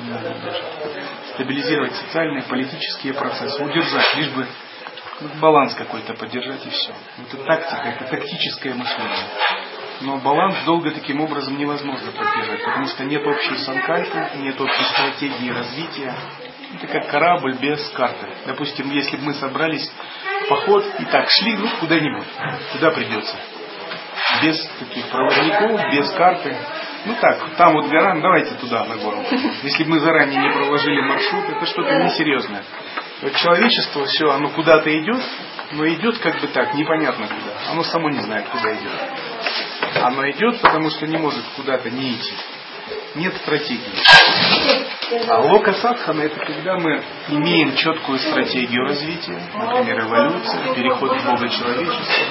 стабилизировать 1.34 1.94
социальные, 1.94 2.42
политические 2.42 3.14
процессы, 3.14 3.62
удержать, 3.62 4.14
лишь 4.16 4.30
бы 4.30 4.46
баланс 5.40 5.74
какой-то 5.74 6.14
поддержать 6.14 6.66
и 6.66 6.70
все. 6.70 6.92
Это 7.18 7.44
тактика, 7.44 7.82
это 7.82 8.04
тактическое 8.04 8.74
мышление. 8.74 9.26
Но 10.00 10.18
баланс 10.18 10.64
долго 10.64 10.90
таким 10.90 11.20
образом 11.20 11.56
невозможно 11.56 12.10
поддержать, 12.12 12.64
потому 12.64 12.86
что 12.86 13.04
нет 13.04 13.24
общей 13.24 13.56
санкальпы, 13.58 14.30
нет 14.38 14.60
общей 14.60 14.84
стратегии 14.84 15.50
развития. 15.50 16.14
Это 16.74 16.86
как 16.86 17.10
корабль 17.10 17.56
без 17.58 17.86
карты. 17.90 18.26
Допустим, 18.46 18.90
если 18.90 19.16
бы 19.18 19.24
мы 19.24 19.34
собрались 19.34 19.90
в 20.44 20.48
поход 20.48 20.84
и 20.98 21.04
так 21.04 21.28
шли, 21.28 21.56
ну, 21.56 21.68
куда-нибудь, 21.80 22.26
куда 22.72 22.90
придется. 22.90 23.36
Без 24.42 24.66
таких 24.78 25.06
проводников, 25.08 25.92
без 25.92 26.10
карты. 26.12 26.56
Ну 27.04 27.14
так, 27.20 27.56
там 27.56 27.74
вот 27.74 27.88
гора, 27.88 28.14
ну 28.14 28.22
давайте 28.22 28.54
туда, 28.54 28.84
на 28.84 28.96
гору. 28.96 29.18
Если 29.62 29.84
бы 29.84 29.90
мы 29.90 29.98
заранее 30.00 30.40
не 30.40 30.50
проложили 30.50 31.00
маршрут, 31.02 31.44
это 31.48 31.66
что-то 31.66 31.94
несерьезное. 31.96 32.62
Вот 33.22 33.34
человечество, 33.36 34.04
все, 34.06 34.30
оно 34.30 34.48
куда-то 34.50 34.90
идет, 34.98 35.22
но 35.72 35.86
идет 35.88 36.18
как 36.18 36.40
бы 36.40 36.48
так, 36.48 36.74
непонятно 36.74 37.26
куда. 37.26 37.72
Оно 37.72 37.82
само 37.84 38.08
не 38.10 38.20
знает, 38.20 38.48
куда 38.48 38.72
идет. 38.72 38.92
Оно 40.02 40.28
идет, 40.30 40.60
потому 40.60 40.90
что 40.90 41.06
не 41.06 41.16
может 41.16 41.44
куда-то 41.56 41.90
не 41.90 42.14
идти. 42.14 42.34
Нет 43.14 43.34
стратегии. 43.36 44.02
А 45.28 45.40
лока 45.40 45.72
садхана 45.74 46.22
это 46.22 46.40
когда 46.40 46.78
мы 46.78 47.02
имеем 47.28 47.76
четкую 47.76 48.18
стратегию 48.18 48.84
развития, 48.86 49.40
например, 49.54 50.00
эволюция, 50.00 50.74
переход 50.74 51.20
в 51.20 51.24
Бога 51.24 51.48
человечества, 51.48 52.24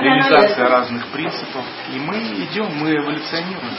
реализация 0.00 0.68
разных 0.68 1.06
принципов. 1.08 1.64
И 1.94 1.98
мы 1.98 2.16
идем, 2.16 2.66
мы 2.76 2.96
эволюционируем. 2.96 3.74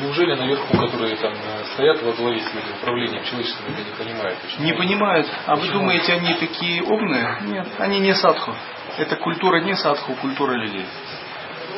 Неужели 0.00 0.34
наверху, 0.34 0.76
которые 0.76 1.16
там 1.16 1.32
э, 1.32 1.64
стоят 1.74 2.02
во 2.02 2.12
главе 2.12 2.40
с 2.40 2.46
этим 2.46 2.74
управлением 2.80 3.24
человечеством, 3.24 3.66
это 3.72 3.82
не 3.84 4.04
понимают? 4.04 4.38
Не 4.58 4.72
понимают. 4.72 5.26
А 5.46 5.56
вы 5.56 5.68
думаете, 5.68 6.12
они 6.12 6.34
такие 6.34 6.82
умные? 6.82 7.38
Нет, 7.42 7.66
они 7.78 7.98
не 7.98 8.14
садху. 8.14 8.54
Это 8.96 9.16
культура 9.16 9.60
не 9.60 9.74
садху, 9.74 10.14
культура 10.14 10.52
людей. 10.52 10.86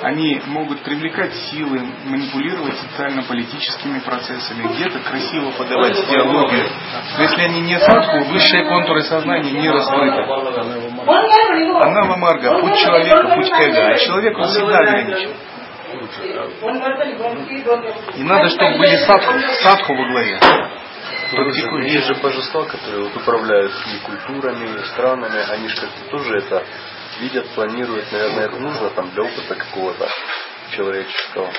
Они 0.02 0.40
могут 0.46 0.80
привлекать 0.80 1.34
силы, 1.34 1.82
манипулировать 2.06 2.74
социально-политическими 2.78 3.98
процессами, 4.00 4.66
где-то 4.74 4.98
красиво 5.00 5.50
подавать 5.58 5.98
идеологию. 5.98 6.70
Но 7.18 7.22
если 7.22 7.42
они 7.42 7.60
не 7.60 7.78
садху, 7.78 8.24
высшие 8.32 8.64
контуры 8.64 9.02
сознания 9.02 9.50
не 9.52 9.68
раскрыты. 9.68 10.22
Анава 11.82 12.16
Марга, 12.16 12.60
путь 12.60 12.78
человека, 12.78 13.34
путь 13.34 13.50
к 13.50 13.60
эго. 13.60 13.88
А 13.88 13.98
человек 13.98 14.38
он 14.38 14.46
всегда 14.46 14.78
ограничен. 14.78 15.30
И 18.16 18.22
надо, 18.22 18.48
чтобы 18.50 18.78
были 18.78 18.96
садху, 19.06 19.32
садху 19.62 19.94
во 19.94 20.04
главе. 20.08 20.40
Есть 21.86 22.06
же 22.06 22.14
божества, 22.14 22.64
которые 22.64 23.04
вот 23.04 23.16
управляют 23.16 23.72
и 23.72 23.98
культурами, 24.04 24.80
и 24.80 24.84
странами, 24.86 25.40
они 25.50 25.68
же 25.68 25.76
как-то 25.76 26.10
тоже 26.10 26.38
это 26.38 26.64
видят, 27.20 27.48
планируют, 27.50 28.10
наверное, 28.10 28.46
это 28.46 28.56
нужно 28.56 28.90
там 28.90 29.10
для 29.10 29.22
опыта 29.22 29.54
какого-то 29.54 30.08
человеческого. 30.72 31.50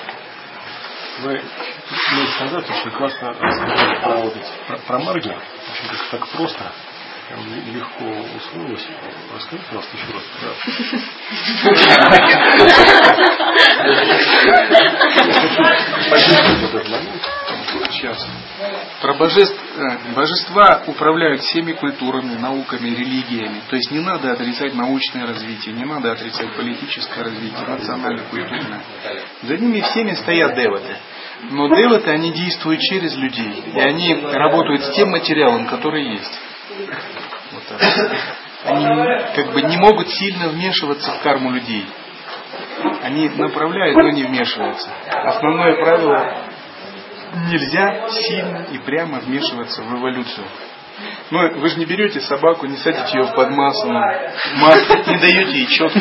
Вы 1.20 1.34
месяц 1.34 2.40
назад 2.40 2.66
очень 2.70 2.92
классно 2.92 3.34
рассказали 3.34 4.00
про, 4.02 4.32
про, 4.68 4.78
про 4.88 5.00
марги. 5.00 5.30
Очень 5.30 5.90
как 5.90 6.08
так 6.12 6.30
просто, 6.30 6.72
прям 7.32 7.46
легко 7.74 8.06
усвоилось. 8.38 8.88
Расскажите, 9.34 9.68
пожалуйста, 9.68 9.98
еще 9.98 10.12
раз. 10.14 10.24
Сейчас. 17.92 18.28
Про 19.02 19.14
божеств, 19.16 19.58
э, 19.78 20.14
божества 20.14 20.84
управляют 20.88 21.42
всеми 21.42 21.74
культурами, 21.74 22.36
науками, 22.36 22.90
религиями. 22.90 23.62
То 23.70 23.76
есть 23.76 23.92
не 23.92 24.00
надо 24.00 24.32
отрицать 24.32 24.74
научное 24.74 25.28
развитие, 25.28 25.76
не 25.76 25.86
надо 25.86 26.12
отрицать 26.12 26.54
политическое 26.56 27.24
развитие, 27.24 27.68
национально-культурное. 27.68 28.82
За 29.44 29.58
ними 29.58 29.82
всеми 29.82 30.14
стоят 30.14 30.56
деваты. 30.56 30.98
Но 31.52 31.76
деваты, 31.76 32.12
они 32.12 32.32
действуют 32.34 32.82
через 32.82 33.16
людей. 33.16 33.64
И 33.74 33.80
они 33.80 34.16
работают 34.16 34.84
с 34.84 34.92
тем 34.92 35.10
материалом, 35.10 35.68
который 35.68 36.04
есть. 36.04 36.40
Вот 37.52 37.64
так. 37.68 37.82
Они 38.66 38.86
как 39.36 39.54
бы 39.54 39.62
не 39.64 39.78
могут 39.78 40.10
сильно 40.10 40.50
вмешиваться 40.50 41.12
в 41.12 41.22
карму 41.22 41.52
людей. 41.52 41.86
Они 43.04 43.30
направляют, 43.30 43.96
но 43.96 44.10
не 44.12 44.24
вмешиваются. 44.24 44.90
Основное 45.08 45.84
правило 45.84 46.38
нельзя 47.50 48.08
сильно 48.10 48.68
и 48.72 48.78
прямо 48.80 49.20
вмешиваться 49.20 49.82
в 49.82 49.98
эволюцию. 49.98 50.46
Но 51.32 51.50
вы 51.56 51.70
же 51.70 51.80
не 51.80 51.86
берете 51.86 52.20
собаку, 52.20 52.68
не 52.68 52.76
садите 52.78 53.18
ее 53.18 53.24
в 53.24 53.34
подмасу, 53.34 53.88
маску, 53.88 55.10
не 55.10 55.18
даете 55.18 55.52
ей 55.52 55.68
четки, 55.68 56.00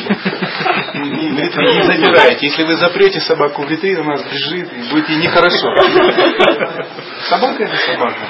не, 0.98 1.30
не 1.30 1.82
забираете. 1.82 2.46
Если 2.46 2.64
вы 2.64 2.76
запрете 2.76 3.20
собаку 3.20 3.62
в 3.62 3.70
ретрит, 3.70 3.98
она 3.98 4.16
сбежит, 4.16 4.72
и 4.72 4.90
будет 4.90 5.08
ей 5.08 5.18
нехорошо. 5.18 5.74
Собака 7.28 7.62
это 7.62 7.76
собака. 7.76 8.28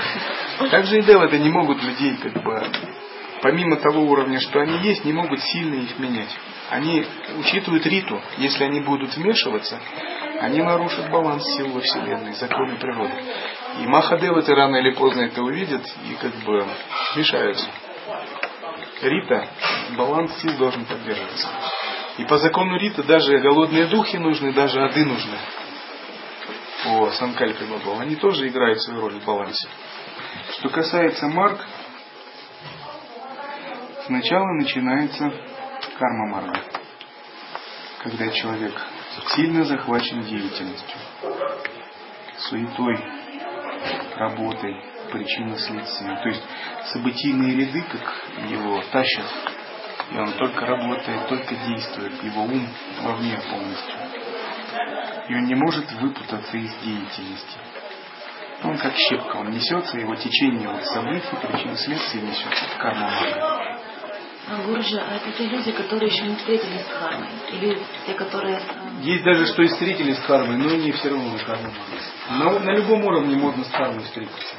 Также 0.70 0.98
и 0.98 1.02
девы 1.02 1.24
это 1.24 1.38
не 1.38 1.48
могут 1.48 1.82
людей 1.82 2.16
как 2.22 2.34
бы 2.42 2.62
помимо 3.42 3.76
того 3.76 4.02
уровня, 4.02 4.40
что 4.40 4.60
они 4.60 4.78
есть, 4.78 5.04
не 5.04 5.12
могут 5.12 5.40
сильно 5.40 5.74
их 5.74 5.98
менять. 5.98 6.30
Они 6.70 7.04
учитывают 7.38 7.86
риту. 7.86 8.20
Если 8.38 8.64
они 8.64 8.80
будут 8.80 9.16
вмешиваться, 9.16 9.80
они 10.40 10.62
нарушат 10.62 11.10
баланс 11.10 11.44
сил 11.56 11.72
во 11.72 11.80
Вселенной, 11.80 12.32
законы 12.34 12.76
природы. 12.76 13.12
И 13.82 13.86
Махадевы-то 13.86 14.54
рано 14.54 14.76
или 14.76 14.92
поздно 14.92 15.22
это 15.22 15.42
увидят 15.42 15.82
и 16.08 16.14
как 16.14 16.34
бы 16.44 16.64
мешаются. 17.16 17.68
Рита, 19.02 19.48
баланс 19.96 20.36
сил 20.40 20.56
должен 20.58 20.84
поддерживаться. 20.84 21.48
И 22.18 22.24
по 22.24 22.38
закону 22.38 22.76
Рита 22.78 23.02
даже 23.02 23.38
голодные 23.38 23.86
духи 23.86 24.16
нужны, 24.16 24.52
даже 24.52 24.82
ады 24.82 25.04
нужны. 25.04 25.38
По 26.84 27.10
Санкальпе 27.12 27.64
Бабал. 27.64 28.00
Они 28.00 28.16
тоже 28.16 28.48
играют 28.48 28.80
свою 28.82 29.00
роль 29.00 29.20
в 29.20 29.24
балансе. 29.24 29.68
Что 30.58 30.68
касается 30.68 31.28
Марк, 31.28 31.64
сначала 34.10 34.52
начинается 34.54 35.32
карма 35.96 36.26
Марга. 36.26 36.60
Когда 38.02 38.28
человек 38.30 38.74
сильно 39.36 39.64
захвачен 39.64 40.22
деятельностью, 40.22 40.98
суетой, 42.38 42.98
работой, 44.16 44.82
причинно 45.12 45.56
следствием. 45.56 46.16
То 46.22 46.28
есть 46.28 46.42
событийные 46.92 47.54
ряды, 47.54 47.82
как 47.82 48.50
его 48.50 48.82
тащат, 48.90 49.26
и 50.10 50.18
он 50.18 50.32
только 50.32 50.66
работает, 50.66 51.28
только 51.28 51.54
действует, 51.54 52.20
его 52.24 52.42
ум 52.42 52.66
вовне 53.02 53.38
полностью. 53.48 53.96
И 55.28 55.34
он 55.36 55.44
не 55.44 55.54
может 55.54 55.90
выпутаться 55.92 56.56
из 56.56 56.74
деятельности. 56.78 57.58
Он 58.64 58.76
как 58.76 58.92
щепка, 58.96 59.36
он 59.36 59.50
несется, 59.50 59.98
его 59.98 60.16
течение 60.16 60.68
вот 60.68 60.84
событий, 60.84 61.36
причин 61.46 61.76
следствия 61.76 62.22
несет 62.22 62.76
карма 62.78 63.08
мага. 63.08 63.59
А 64.48 64.62
Гурджа, 64.64 65.02
а 65.08 65.16
это 65.16 65.30
те 65.36 65.46
люди, 65.46 65.70
которые 65.72 66.10
еще 66.10 66.24
не 66.24 66.36
встретились 66.36 66.82
с 66.82 66.98
кармой? 66.98 67.28
Или 67.52 67.78
те, 68.06 68.14
которые... 68.14 68.56
Э, 68.56 68.60
Есть 69.02 69.22
даже, 69.22 69.46
что 69.46 69.62
и 69.62 69.66
встретились 69.68 70.18
с 70.18 70.26
кармой, 70.26 70.56
но 70.56 70.70
они 70.70 70.90
все 70.92 71.10
равно 71.10 71.32
на 71.32 71.38
карму 71.38 71.70
Но 72.30 72.58
на 72.58 72.70
любом 72.70 73.04
уровне 73.04 73.36
можно 73.36 73.64
с 73.64 73.70
кармой 73.70 74.02
встретиться. 74.04 74.56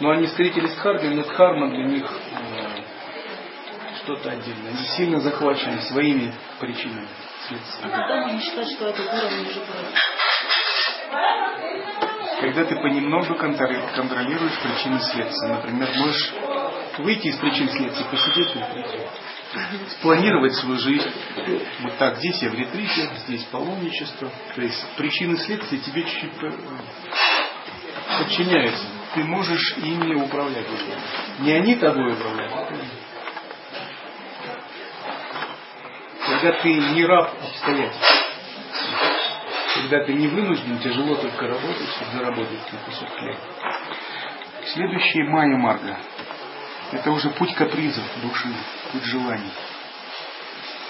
Но 0.00 0.10
они 0.10 0.26
встретились 0.26 0.74
с 0.74 0.80
кармой, 0.80 1.14
но 1.14 1.22
карма 1.22 1.70
для 1.70 1.84
них 1.86 2.04
э, 2.04 2.82
что-то 4.02 4.30
отдельное. 4.30 4.72
Они 4.72 4.86
сильно 4.96 5.20
захвачены 5.20 5.80
своими 5.82 6.34
причинами. 6.60 7.08
А 7.82 7.88
когда 7.88 8.22
можно 8.22 8.40
считать, 8.40 8.68
что 8.68 8.88
этот 8.88 9.06
уровень 9.06 9.46
уже 9.48 9.60
пройден? 9.60 9.94
Когда 12.40 12.64
ты 12.64 12.76
понемногу 12.76 13.34
контролируешь 13.36 14.58
причины 14.60 14.98
следствия. 15.00 15.48
Например, 15.48 15.88
можешь 15.96 16.34
выйти 16.98 17.28
из 17.28 17.36
причин 17.36 17.68
следствия, 17.68 18.06
посидеть 18.10 18.50
в 18.50 18.56
ретрите. 18.56 19.08
Спланировать 19.98 20.54
свою 20.54 20.78
жизнь. 20.78 21.10
Вот 21.80 21.96
так, 21.98 22.16
здесь 22.18 22.42
я 22.42 22.50
в 22.50 22.54
ретрите, 22.54 23.10
здесь 23.26 23.44
паломничество. 23.44 24.30
То 24.54 24.62
есть 24.62 24.86
причины 24.96 25.36
следствия 25.38 25.78
тебе 25.78 26.04
чуть-чуть 26.04 26.32
подчиняются. 28.18 28.86
Ты 29.14 29.24
можешь 29.24 29.76
ими 29.78 30.14
управлять. 30.14 30.66
Не 31.40 31.52
они 31.52 31.76
тобой 31.76 32.12
управляют. 32.12 32.52
Когда 36.26 36.52
ты 36.60 36.74
не 36.74 37.04
раб 37.04 37.32
обстоятельств. 37.40 38.26
Когда 39.74 40.04
ты 40.04 40.14
не 40.14 40.26
вынужден, 40.28 40.78
тяжело 40.78 41.16
только 41.16 41.46
работать, 41.46 41.88
чтобы 41.96 42.12
заработать 42.12 42.72
на 42.72 42.78
кусок 42.78 43.08
хлеба. 43.10 43.38
Следующий 44.64 45.22
Майя 45.22 45.56
Марга. 45.56 45.98
Это 46.92 47.10
уже 47.10 47.30
путь 47.30 47.54
капризов 47.54 48.04
души, 48.22 48.48
путь 48.92 49.04
желаний. 49.04 49.50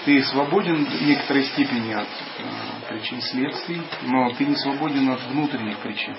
Ты 0.05 0.23
свободен 0.23 0.85
в 0.85 1.01
некоторой 1.01 1.43
степени 1.45 1.93
от 1.93 2.07
э, 2.07 2.43
причин 2.87 3.21
следствий, 3.21 3.81
но 4.03 4.29
ты 4.31 4.45
не 4.45 4.55
свободен 4.55 5.09
от 5.09 5.21
внутренних 5.23 5.79
причин. 5.79 6.15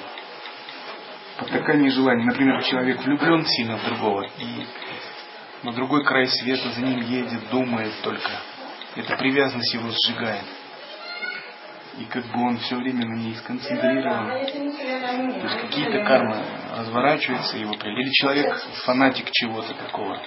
Потакание 1.39 1.91
желаний. 1.91 2.25
Например, 2.25 2.63
человек 2.65 3.03
влюблен 3.03 3.47
сильно 3.47 3.79
в 3.79 3.85
другого, 3.85 4.29
и 4.39 4.67
на 5.63 5.73
другой 5.73 6.05
край 6.05 6.27
света 6.27 6.71
за 6.71 6.83
ним 6.83 7.01
едет, 7.01 7.49
думает 7.51 7.93
только. 8.03 8.31
Эта 8.97 9.17
привязанность 9.17 9.73
его 9.75 9.91
сжигает 9.91 10.45
и 11.99 12.05
как 12.05 12.25
бы 12.27 12.41
он 12.43 12.59
все 12.59 12.77
время 12.77 13.07
на 13.07 13.15
ней 13.15 13.35
сконцентрирован. 13.35 14.29
То 14.29 15.47
есть 15.47 15.61
какие-то 15.63 16.05
кармы 16.05 16.37
разворачиваются 16.79 17.57
его 17.57 17.73
Или 17.73 18.11
человек 18.13 18.57
фанатик 18.85 19.31
чего-то 19.33 19.75
такого. 19.75 20.21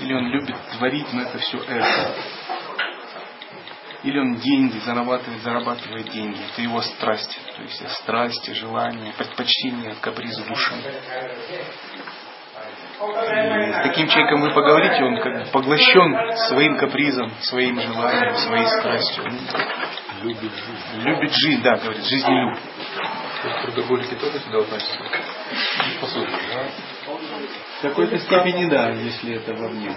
Или 0.00 0.14
он 0.14 0.26
любит 0.28 0.56
творить, 0.76 1.12
но 1.12 1.22
это 1.22 1.38
все 1.38 1.58
эго. 1.58 2.14
Или 4.04 4.18
он 4.18 4.36
деньги 4.36 4.78
зарабатывает, 4.78 5.42
зарабатывает 5.42 6.10
деньги. 6.10 6.38
Это 6.52 6.62
его 6.62 6.80
страсть. 6.80 7.38
То 7.56 7.62
есть 7.62 7.88
страсти, 7.98 8.52
желания, 8.52 9.12
предпочтения, 9.16 9.94
капризы 10.00 10.44
души. 10.44 10.74
С 12.98 13.82
таким 13.82 14.08
человеком 14.08 14.42
вы 14.42 14.52
поговорите, 14.52 15.04
он 15.04 15.20
как 15.20 15.44
бы 15.44 15.50
поглощен 15.50 16.36
своим 16.48 16.78
капризом, 16.78 17.30
своим 17.40 17.80
желанием, 17.80 18.34
своей 18.36 18.66
страстью. 18.66 19.24
Любит 20.22 20.52
жизнь. 20.52 21.02
Любит 21.02 21.32
жизнь, 21.32 21.62
да, 21.62 21.76
говорит, 21.76 22.04
жизнелюб. 22.04 22.58
Трудоголики 23.42 24.14
тоже 24.14 24.38
сюда 24.38 24.58
относятся? 24.58 24.98
По 26.00 26.06
сути, 26.06 26.30
да? 26.30 27.12
В 27.78 27.82
какой-то 27.82 28.18
степени 28.18 28.66
да, 28.66 28.90
если 28.90 29.34
это 29.34 29.54
вовне. 29.54 29.96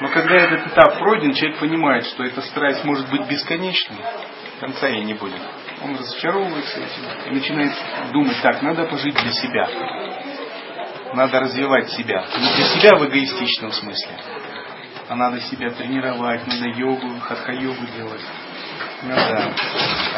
Но 0.00 0.08
когда 0.08 0.34
этот 0.36 0.66
этап 0.68 0.98
пройден, 0.98 1.34
человек 1.34 1.58
понимает, 1.58 2.06
что 2.06 2.24
эта 2.24 2.40
страсть 2.42 2.82
может 2.84 3.10
быть 3.10 3.28
бесконечной, 3.28 4.04
конца 4.58 4.88
ей 4.88 5.04
не 5.04 5.14
будет. 5.14 5.40
Он 5.82 5.96
разочаровывается 5.96 6.78
этим 6.78 7.30
и 7.30 7.34
начинает 7.34 7.72
думать, 8.12 8.36
так, 8.42 8.62
надо 8.62 8.86
пожить 8.86 9.14
для 9.14 9.32
себя. 9.32 9.68
Надо 11.12 11.40
развивать 11.40 11.90
себя. 11.90 12.26
Не 12.38 12.56
для 12.56 12.64
себя 12.64 12.96
в 12.96 13.06
эгоистичном 13.06 13.70
смысле, 13.72 14.16
а 15.08 15.14
надо 15.14 15.40
себя 15.42 15.70
тренировать, 15.70 16.46
надо 16.46 16.70
йогу, 16.70 17.20
хатха-йогу 17.20 17.86
делать. 17.96 18.22
Надо 19.02 19.52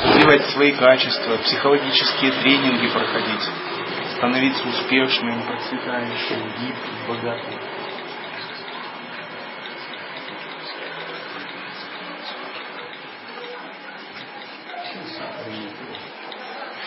развивать 0.03 0.51
свои 0.51 0.73
качества, 0.73 1.37
психологические 1.39 2.33
тренинги 2.33 2.89
проходить, 2.89 3.49
становиться 4.17 4.69
успешным, 4.69 5.43
процветающим, 5.43 6.49
гибким, 6.59 7.09
богатым. 7.09 7.55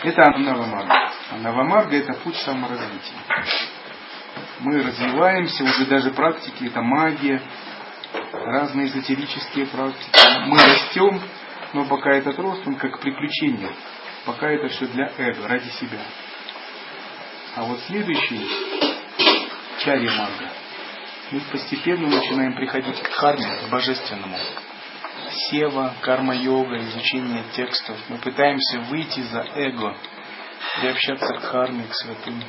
Это 0.02 0.24
Анавамарга. 0.24 1.12
Анавамарга– 1.30 1.96
это 1.98 2.14
путь 2.14 2.36
саморазвития. 2.36 3.18
Мы 4.60 4.82
развиваемся, 4.82 5.64
уже 5.64 5.86
даже 5.86 6.10
практики, 6.10 6.64
это 6.66 6.80
магия, 6.80 7.42
разные 8.32 8.86
эзотерические 8.86 9.66
практики. 9.66 10.10
Мы 10.46 10.56
растем, 10.56 11.20
но 11.72 11.84
пока 11.86 12.12
этот 12.12 12.38
рост, 12.38 12.66
он 12.66 12.76
как 12.76 13.00
приключение. 13.00 13.70
Пока 14.24 14.50
это 14.50 14.68
все 14.68 14.86
для 14.86 15.12
эго, 15.18 15.48
ради 15.48 15.68
себя. 15.70 16.00
А 17.56 17.62
вот 17.62 17.80
следующий, 17.86 18.46
чари 19.80 20.08
марга, 20.08 20.50
мы 21.30 21.40
постепенно 21.52 22.08
начинаем 22.08 22.54
приходить 22.54 23.00
к 23.00 23.10
харме, 23.12 23.46
к 23.66 23.70
божественному. 23.70 24.36
Сева, 25.48 25.94
карма-йога, 26.00 26.78
изучение 26.78 27.44
текстов. 27.54 27.96
Мы 28.08 28.18
пытаемся 28.18 28.80
выйти 28.80 29.20
за 29.20 29.46
эго, 29.54 29.96
приобщаться 30.80 31.34
к 31.34 31.42
харме, 31.44 31.84
к 31.84 31.94
святым. 31.94 32.42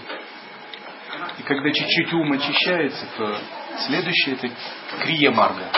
И 1.38 1.44
когда 1.44 1.72
чуть-чуть 1.72 2.14
ум 2.14 2.32
очищается, 2.32 3.06
то 3.18 3.38
следующее 3.88 4.36
это 4.36 4.50
крия 5.02 5.32
марга. 5.32 5.72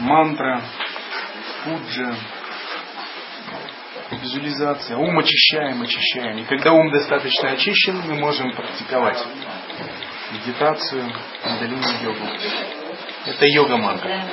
Мантра, 0.00 0.62
пуджа, 1.64 2.14
визуализация. 4.10 4.96
Ум 4.96 5.18
очищаем, 5.18 5.82
очищаем. 5.82 6.38
И 6.38 6.44
когда 6.44 6.72
ум 6.72 6.90
достаточно 6.90 7.50
очищен, 7.50 8.00
мы 8.06 8.14
можем 8.14 8.52
практиковать 8.52 9.18
медитацию, 10.32 11.12
кундалини 11.42 12.02
йогу. 12.02 12.26
Это 13.26 13.46
йога 13.46 13.76
марга. 13.76 14.24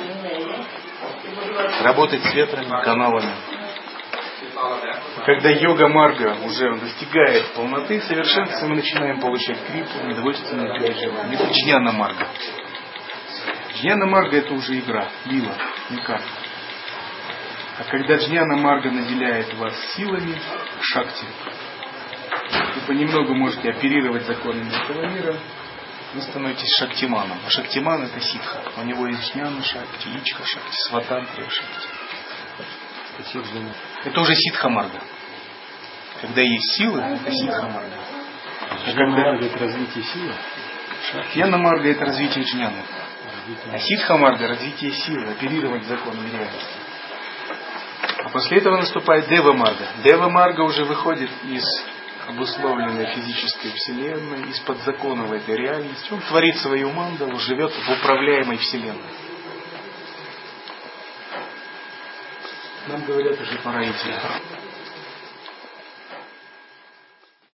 Работать 1.82 2.22
с 2.22 2.34
ветрами, 2.34 2.84
каналами. 2.84 3.32
Когда 5.24 5.50
йога 5.50 5.88
марга 5.88 6.36
уже 6.44 6.74
достигает 6.76 7.52
полноты, 7.54 8.00
совершенства, 8.00 8.66
мы 8.66 8.76
начинаем 8.76 9.20
получать 9.20 9.58
крипу, 9.66 10.06
недовольственное 10.06 10.80
переживание. 10.80 11.38
Это 11.38 11.52
джняна 11.52 11.92
марга. 11.92 12.26
Джняна 13.74 14.06
марга 14.06 14.38
это 14.38 14.54
уже 14.54 14.78
игра, 14.78 15.08
лила, 15.26 15.54
карта. 16.04 16.26
А 17.78 17.84
когда 17.84 18.16
джняна 18.16 18.56
марга 18.56 18.90
наделяет 18.90 19.54
вас 19.54 19.72
силами, 19.94 20.36
шакти, 20.80 21.26
вы 22.74 22.80
понемногу 22.88 23.34
можете 23.34 23.70
оперировать 23.70 24.24
законами 24.24 24.68
этого 24.68 25.06
мира, 25.06 25.36
вы 26.12 26.22
становитесь 26.22 26.74
шактиманом. 26.78 27.38
А 27.46 27.50
шактиман 27.50 28.02
это 28.02 28.18
ситха. 28.20 28.62
У 28.78 28.82
него 28.82 29.06
есть 29.06 29.32
джняна 29.32 29.62
шакти, 29.62 30.08
ичха 30.08 30.44
шакти, 30.44 30.76
сватантрия 30.88 31.48
шакти. 31.48 31.88
Это 34.04 34.20
уже 34.20 34.34
ситха 34.34 34.68
марга. 34.70 35.00
Когда 36.20 36.40
есть 36.42 36.76
силы, 36.76 37.00
это 37.00 37.30
ситха 37.30 37.68
марга. 37.68 37.96
А 38.70 38.92
когда 38.92 39.36
это 39.36 39.58
развитие 39.58 40.02
силы? 40.02 40.34
Шахьяна 41.12 41.58
марга 41.58 41.88
это 41.90 42.04
развитие 42.06 42.44
джняны. 42.44 42.82
А 43.70 43.78
ситха 43.78 44.16
марга 44.16 44.48
развитие 44.48 44.92
силы, 44.92 45.30
оперировать 45.30 45.84
законами 45.84 46.28
реальности. 46.30 46.77
А 48.28 48.30
после 48.30 48.58
этого 48.58 48.76
наступает 48.76 49.26
Дева 49.28 49.54
Марга. 49.54 49.88
Дева 50.04 50.28
Марга 50.28 50.60
уже 50.60 50.84
выходит 50.84 51.30
из 51.44 51.64
обусловленной 52.26 53.06
физической 53.14 53.70
вселенной, 53.70 54.50
из-под 54.50 54.82
законов 54.82 55.32
этой 55.32 55.56
реальности. 55.56 56.12
Он 56.12 56.20
творит 56.20 56.58
свою 56.58 56.90
мандалу, 56.90 57.38
живет 57.38 57.72
в 57.72 57.90
управляемой 57.90 58.58
вселенной. 58.58 59.14
Нам 62.88 63.02
говорят, 63.06 63.40
уже 63.40 63.58
пора 63.60 63.82
идти. 63.86 64.12